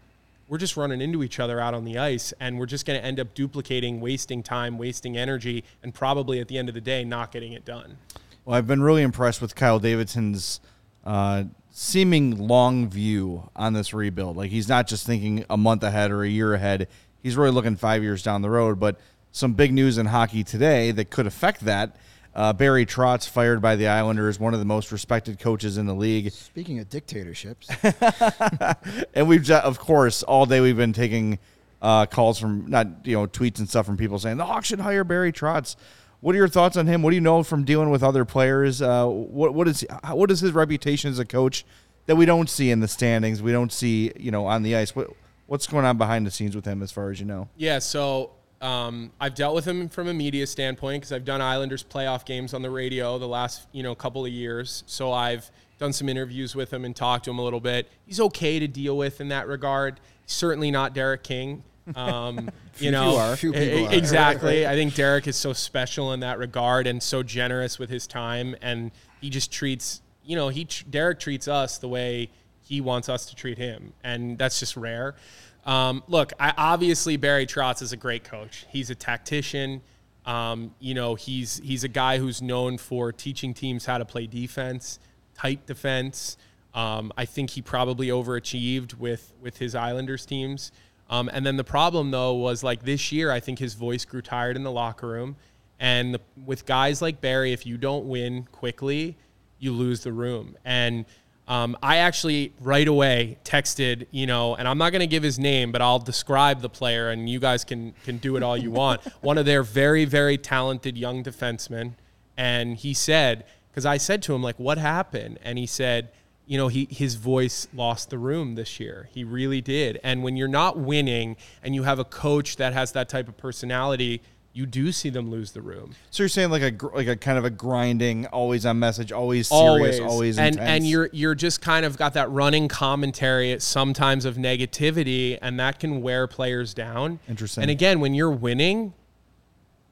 [0.46, 3.04] we're just running into each other out on the ice and we're just going to
[3.04, 7.02] end up duplicating, wasting time, wasting energy, and probably at the end of the day,
[7.02, 7.96] not getting it done.
[8.44, 10.60] Well, I've been really impressed with Kyle Davidson's
[11.02, 14.36] uh, seeming long view on this rebuild.
[14.36, 16.88] Like he's not just thinking a month ahead or a year ahead.
[17.22, 18.78] He's really looking five years down the road.
[18.78, 19.00] But
[19.32, 21.96] some big news in hockey today that could affect that.
[22.34, 25.94] Uh, Barry Trotz fired by the Islanders, one of the most respected coaches in the
[25.94, 26.32] league.
[26.32, 27.68] Speaking of dictatorships,
[29.14, 31.38] and we've ju- of course all day we've been taking
[31.80, 34.80] uh, calls from not you know tweets and stuff from people saying the Hawks should
[34.80, 35.76] hire Barry Trotz.
[36.20, 37.02] What are your thoughts on him?
[37.02, 38.80] What do you know from dealing with other players?
[38.82, 41.64] Uh, what what is how- what is his reputation as a coach
[42.06, 43.42] that we don't see in the standings?
[43.42, 44.96] We don't see you know on the ice.
[44.96, 45.10] What
[45.46, 47.48] what's going on behind the scenes with him as far as you know?
[47.56, 48.30] Yeah, so
[48.64, 52.54] um, I've dealt with him from a media standpoint because I've done Islanders playoff games
[52.54, 54.84] on the radio the last you know couple of years.
[54.86, 57.90] So I've done some interviews with him and talked to him a little bit.
[58.06, 60.00] He's okay to deal with in that regard.
[60.24, 61.62] Certainly not Derek King.
[61.94, 63.36] Um, you know, are.
[63.36, 63.92] Few people are.
[63.92, 64.66] exactly.
[64.66, 68.56] I think Derek is so special in that regard and so generous with his time,
[68.62, 72.30] and he just treats you know he Derek treats us the way
[72.62, 75.16] he wants us to treat him, and that's just rare.
[75.64, 78.66] Um, look, I, obviously Barry Trotz is a great coach.
[78.70, 79.82] He's a tactician.
[80.26, 84.26] Um, you know, he's he's a guy who's known for teaching teams how to play
[84.26, 84.98] defense,
[85.34, 86.36] tight defense.
[86.74, 90.72] Um, I think he probably overachieved with with his Islanders teams.
[91.10, 94.22] Um, and then the problem though was like this year, I think his voice grew
[94.22, 95.36] tired in the locker room.
[95.78, 99.16] And the, with guys like Barry, if you don't win quickly,
[99.58, 100.56] you lose the room.
[100.64, 101.04] And
[101.46, 105.38] um, I actually right away texted, you know, and I'm not going to give his
[105.38, 108.70] name, but I'll describe the player, and you guys can can do it all you
[108.70, 109.02] want.
[109.20, 111.94] One of their very very talented young defensemen,
[112.36, 116.10] and he said, because I said to him like, "What happened?" And he said,
[116.46, 119.08] you know, he his voice lost the room this year.
[119.12, 120.00] He really did.
[120.02, 123.36] And when you're not winning, and you have a coach that has that type of
[123.36, 124.22] personality.
[124.56, 125.96] You do see them lose the room.
[126.12, 129.48] So you're saying like a like a kind of a grinding, always on message, always
[129.48, 130.70] serious, always, and intense.
[130.70, 135.80] and you're you're just kind of got that running commentary sometimes of negativity and that
[135.80, 137.62] can wear players down Interesting.
[137.62, 138.92] and again when you're winning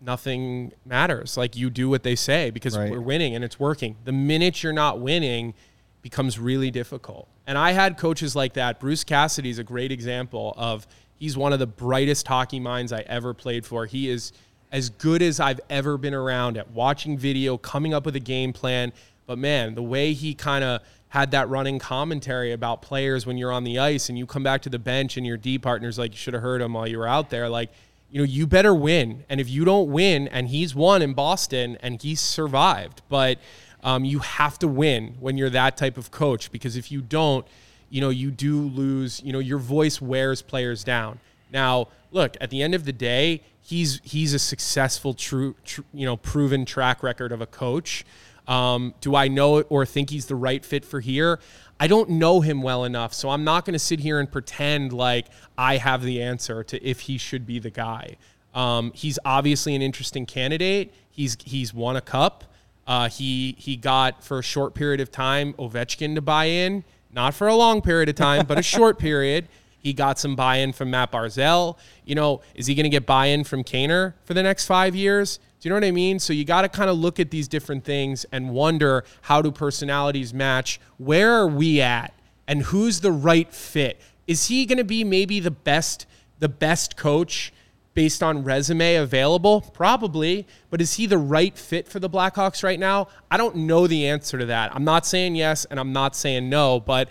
[0.01, 2.91] nothing matters like you do what they say because Right.
[2.91, 5.55] we're winning and it's working the minute you're not winning
[6.03, 10.55] becomes really difficult and i had coaches like that bruce cassidy is a great example
[10.57, 10.89] of
[11.19, 14.33] he's one of the brightest hockey minds i ever played for he is
[14.73, 18.53] as good as I've ever been around at watching video, coming up with a game
[18.53, 18.93] plan.
[19.27, 23.53] But man, the way he kind of had that running commentary about players when you're
[23.53, 26.13] on the ice and you come back to the bench and your D partner's like,
[26.13, 27.51] you should have heard him while you were out there.
[27.51, 27.71] Like,
[28.11, 29.25] you know, you better win.
[29.29, 33.39] And if you don't win, and he's won in Boston and he's survived, but
[33.83, 37.47] um, you have to win when you're that type of coach because if you don't,
[37.91, 41.19] you know, you do lose, you know, your voice wears players down.
[41.53, 43.43] Now, look, at the end of the day,
[43.73, 48.05] he's he's a successful, true, true you know, proven track record of a coach.
[48.47, 51.41] Um, do I know it or think he's the right fit for here?
[51.81, 54.93] I don't know him well enough, so I'm not going to sit here and pretend
[54.93, 58.17] like I have the answer to if he should be the guy.
[58.55, 60.93] Um, he's obviously an interesting candidate.
[61.11, 62.45] He's he's won a cup.
[62.87, 67.33] Uh, he he got for a short period of time Ovechkin to buy in, not
[67.33, 69.49] for a long period of time, but a short period.
[69.83, 71.77] He got some buy-in from Mat Barzal.
[72.05, 75.39] You know, is he going to get buy-in from Kaner for the next five years?
[75.61, 76.19] Do you know what I mean?
[76.19, 79.51] So you got to kind of look at these different things and wonder how do
[79.51, 80.81] personalities match?
[80.99, 82.15] Where are we at?
[82.47, 84.01] And who's the right fit?
[84.27, 86.07] Is he going to be maybe the best
[86.39, 87.53] the best coach
[87.95, 89.61] based on resume available?
[89.61, 93.09] Probably, but is he the right fit for the Blackhawks right now?
[93.31, 94.75] I don't know the answer to that.
[94.75, 97.11] I'm not saying yes and I'm not saying no, but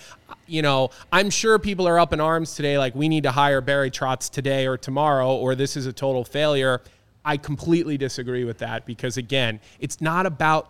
[0.51, 3.61] you know, I'm sure people are up in arms today like we need to hire
[3.61, 6.81] Barry Trotz today or tomorrow or this is a total failure.
[7.23, 10.69] I completely disagree with that because again, it's not about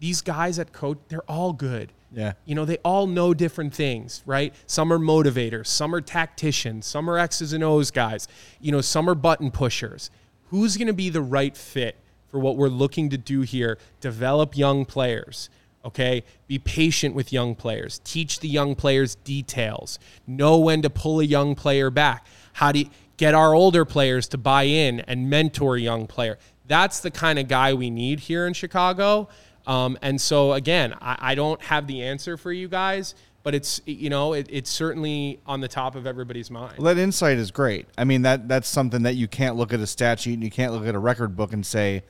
[0.00, 1.92] these guys at coach, they're all good.
[2.14, 2.32] Yeah.
[2.44, 4.52] You know, they all know different things, right?
[4.66, 8.26] Some are motivators, some are tacticians, some are X's and O's guys,
[8.60, 10.10] you know, some are button pushers.
[10.50, 11.96] Who's going to be the right fit
[12.28, 13.78] for what we're looking to do here?
[14.00, 15.48] Develop young players,
[15.84, 16.24] okay?
[16.46, 18.00] Be patient with young players.
[18.04, 19.98] Teach the young players details.
[20.26, 22.26] Know when to pull a young player back.
[22.54, 26.38] How do you get our older players to buy in and mentor a young player?
[26.66, 29.28] That's the kind of guy we need here in Chicago.
[29.66, 33.80] Um, and so again, I, I, don't have the answer for you guys, but it's
[33.86, 36.78] you know it, it's certainly on the top of everybody's mind.
[36.78, 37.86] Well, that insight is great.
[37.96, 40.50] I mean that that's something that you can't look at a stat sheet and you
[40.50, 42.02] can't look at a record book and say,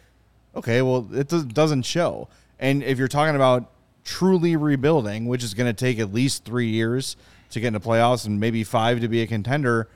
[0.55, 2.29] okay, well it doesn't show.
[2.63, 3.73] And if you're talking about
[4.05, 7.17] truly rebuilding, which is going to take at least three years
[7.51, 9.89] to get into playoffs and maybe five to be a contender,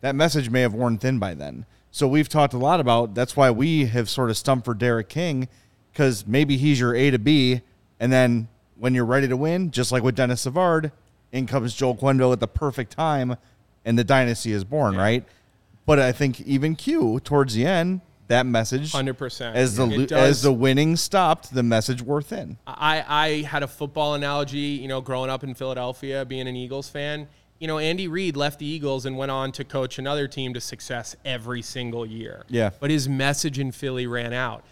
[0.00, 1.66] that message may have worn thin by then.
[1.90, 5.10] So we've talked a lot about that's why we have sort of stumped for Derek
[5.10, 5.48] King
[5.92, 7.60] because maybe he's your A to B,
[8.00, 8.48] and then
[8.78, 10.92] when you're ready to win, just like with Denis Savard,
[11.30, 13.36] in comes Joel Quenneville at the perfect time,
[13.84, 15.00] and the dynasty is born, yeah.
[15.00, 15.24] right?
[15.84, 20.42] But I think even Q towards the end, that message, hundred percent, as the as
[20.42, 22.58] the winning stopped, the message wore thin.
[22.66, 26.88] I I had a football analogy, you know, growing up in Philadelphia, being an Eagles
[26.88, 27.28] fan.
[27.58, 30.60] You know, Andy Reid left the Eagles and went on to coach another team to
[30.60, 32.44] success every single year.
[32.48, 34.62] Yeah, but his message in Philly ran out.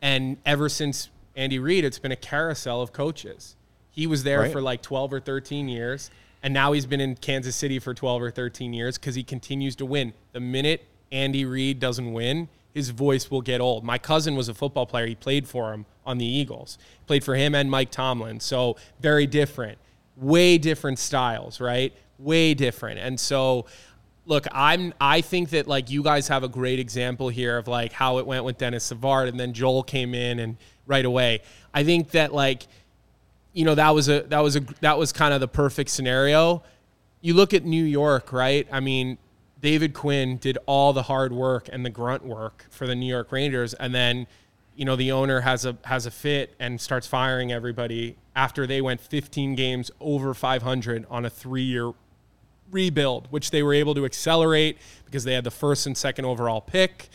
[0.00, 3.56] And ever since Andy Reid, it's been a carousel of coaches.
[3.90, 4.52] He was there right.
[4.52, 6.10] for like 12 or 13 years,
[6.42, 9.74] and now he's been in Kansas City for 12 or 13 years because he continues
[9.76, 10.12] to win.
[10.32, 13.84] The minute Andy Reid doesn't win, his voice will get old.
[13.84, 15.06] My cousin was a football player.
[15.06, 16.76] He played for him on the Eagles.
[17.06, 18.38] Played for him and Mike Tomlin.
[18.38, 19.78] So very different.
[20.14, 21.94] Way different styles, right?
[22.18, 22.98] Way different.
[23.00, 23.64] And so
[24.26, 27.92] look, I'm I think that like you guys have a great example here of like
[27.92, 31.40] how it went with Denis Savard and then Joel came in and right away.
[31.72, 32.66] I think that like
[33.54, 36.62] you know that was a that was a that was kind of the perfect scenario.
[37.22, 38.68] You look at New York, right?
[38.70, 39.16] I mean,
[39.60, 43.32] David Quinn did all the hard work and the grunt work for the New York
[43.32, 44.26] Rangers and then
[44.74, 48.82] you know the owner has a has a fit and starts firing everybody after they
[48.82, 51.92] went 15 games over 500 on a 3-year
[52.70, 56.60] rebuild, which they were able to accelerate because they had the first and second overall
[56.60, 57.08] pick.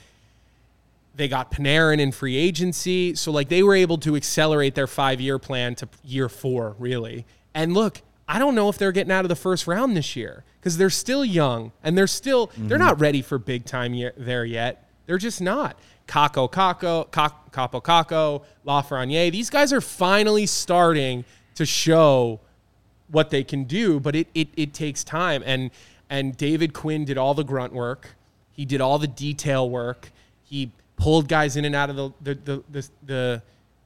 [1.16, 3.16] They got Panarin in free agency.
[3.16, 7.26] So, like, they were able to accelerate their five year plan to year four, really.
[7.54, 8.02] And look,
[8.32, 10.90] I don't know if they're getting out of the first round this year because they're
[10.90, 12.70] still young and they're still, mm-hmm.
[12.70, 14.88] they're not ready for big time there yet.
[15.06, 15.78] They're just not.
[16.08, 21.26] Kakko, Kakko, Kaapo Kakko, Lafreniere, these guys are finally starting
[21.56, 22.40] to show
[23.10, 25.44] what they can do, but it, it, it takes time.
[25.46, 25.70] And,
[26.10, 28.16] and David Quinn did all the grunt work.
[28.54, 30.10] He did all the detail work.
[30.46, 33.42] He pulled guys in and out of the, the, the, the,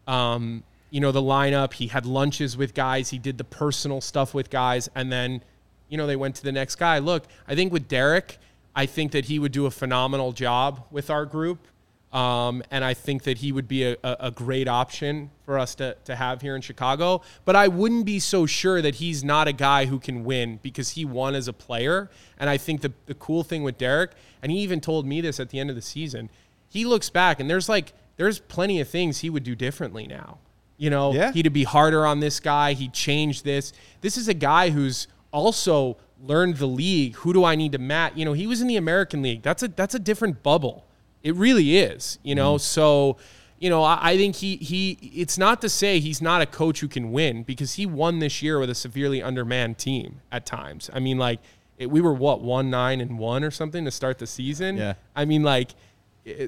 [0.06, 0.64] the um,
[0.96, 1.74] you know, the lineup.
[1.74, 3.10] He had lunches with guys.
[3.10, 4.90] He did the personal stuff with guys.
[4.96, 5.44] And then,
[5.90, 7.00] you know, they went to the next guy.
[7.00, 8.38] Look, I think with Derek,
[8.74, 11.68] I think that he would do a phenomenal job with our group.
[12.14, 15.98] Um, and I think that he would be a, a, great option for us to,
[16.06, 17.24] to have here in Chicago.
[17.44, 20.92] But I wouldn't be so sure that he's not a guy who can win because
[20.92, 22.10] he won as a player.
[22.40, 25.42] And I think the, the cool thing with Derek, and he even told me this
[25.42, 26.30] at the end of the season,
[26.70, 30.38] he looks back and there's like, there's plenty of things he would do differently now.
[30.78, 31.32] You know, Yeah.
[31.32, 32.74] he'd be harder on this guy.
[32.74, 33.72] He changed this.
[34.02, 37.16] This is a guy who's also learned the league.
[37.18, 38.14] Who do I need to match?
[38.16, 39.42] You know, he was in the American League.
[39.42, 40.86] That's a that's a different bubble.
[41.24, 42.20] It really is.
[42.24, 42.62] You know, mm-hmm.
[42.62, 43.18] so
[43.60, 44.98] you know, I, I think he he.
[45.02, 48.42] It's not to say he's not a coach who can win because he won this
[48.42, 50.90] year with a severely undermanned team at times.
[50.94, 51.40] I mean, like
[51.78, 54.78] it, we were what one nine and one or something to start the season.
[54.78, 54.94] Yeah.
[55.16, 55.72] I mean, like,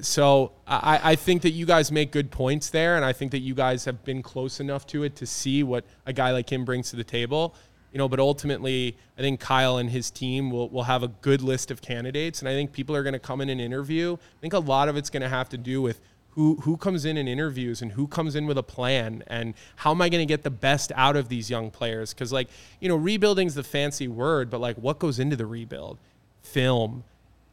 [0.02, 3.40] so I, I think that you guys make good points there, and I think that
[3.40, 6.64] you guys have been close enough to it to see what a guy like him
[6.64, 7.54] brings to the table.
[7.92, 11.40] You know, but ultimately, I think Kyle and his team will, will have a good
[11.40, 14.14] list of candidates, and I think people are going to come in and interview.
[14.14, 16.00] I think a lot of it's going to have to do with
[16.30, 19.90] who who comes in and interviews and who comes in with a plan and how
[19.92, 22.12] am I going to get the best out of these young players?
[22.12, 22.48] Because like
[22.80, 25.98] you know, rebuilding's the fancy word, but like what goes into the rebuild?
[26.42, 27.04] Film,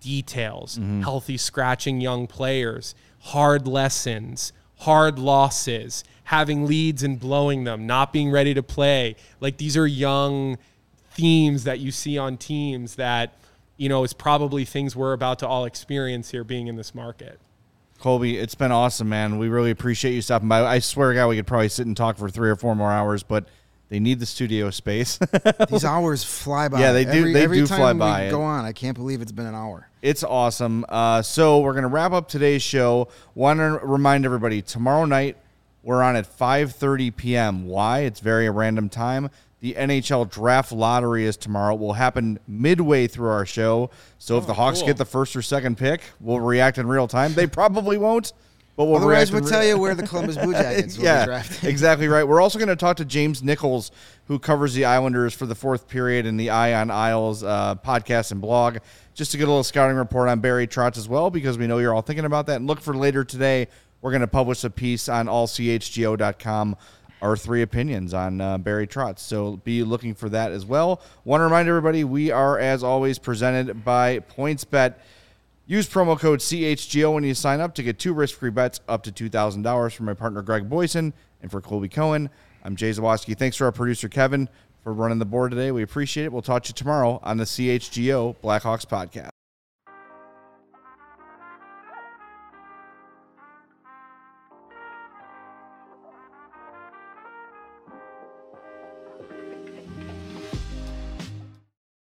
[0.05, 1.01] details, mm-hmm.
[1.01, 8.29] healthy scratching young players, hard lessons, hard losses, having leads and blowing them, not being
[8.29, 9.15] ready to play.
[9.41, 10.59] Like these are young
[11.11, 13.33] themes that you see on teams that
[13.77, 17.39] you know is probably things we're about to all experience here being in this market.
[17.99, 19.39] Colby, it's been awesome, man.
[19.39, 20.63] We really appreciate you stopping by.
[20.63, 22.91] I swear to God, we could probably sit and talk for three or four more
[22.91, 23.47] hours, but
[23.89, 25.19] they need the studio space.
[25.69, 26.79] These hours fly by.
[26.79, 28.29] Yeah, they do- Every, they every do time fly we by.
[28.29, 28.65] Go on.
[28.65, 29.87] I can't believe it's been an hour.
[30.01, 30.85] It's awesome.
[30.89, 33.07] Uh, so we're gonna wrap up today's show.
[33.33, 35.37] Want to remind everybody tomorrow night
[35.83, 37.67] we're on at 5:30 p.m.
[37.67, 37.99] Why?
[37.99, 39.29] It's very a random time.
[39.61, 41.73] The NHL draft lottery is tomorrow.
[41.73, 43.89] It will happen midway through our show.
[44.19, 44.87] So if the Hawks cool.
[44.87, 47.33] get the first or second pick, we'll react in real time.
[47.33, 48.33] They probably won't,
[48.75, 51.25] but we'll Otherwise, we'll in tell you where the Columbus Blue Jackets will be yeah,
[51.25, 51.69] drafted.
[51.69, 52.23] exactly right.
[52.25, 53.91] We're also going to talk to James Nichols,
[54.25, 58.31] who covers the Islanders for the fourth period in the Eye on Isles uh, podcast
[58.31, 58.79] and blog,
[59.13, 61.77] just to get a little scouting report on Barry Trotz as well, because we know
[61.77, 62.57] you're all thinking about that.
[62.57, 63.67] And look for later today,
[64.01, 66.75] we're going to publish a piece on allchgo.com,
[67.21, 69.19] our three opinions on uh, Barry Trotz.
[69.19, 71.01] So be looking for that as well.
[71.23, 74.95] Want to remind everybody, we are, as always, presented by PointsBet.
[75.67, 79.01] Use promo code CHGO when you sign up to get two risk free bets up
[79.03, 81.11] to $2,000 from my partner Greg Boysen
[81.41, 82.29] and for Colby Cohen.
[82.63, 83.35] I'm Jay Zawaski.
[83.35, 84.47] Thanks to our producer Kevin
[84.83, 85.71] for running the board today.
[85.71, 86.31] We appreciate it.
[86.31, 89.34] We'll talk to you tomorrow on the CHGO Blackhawks podcast.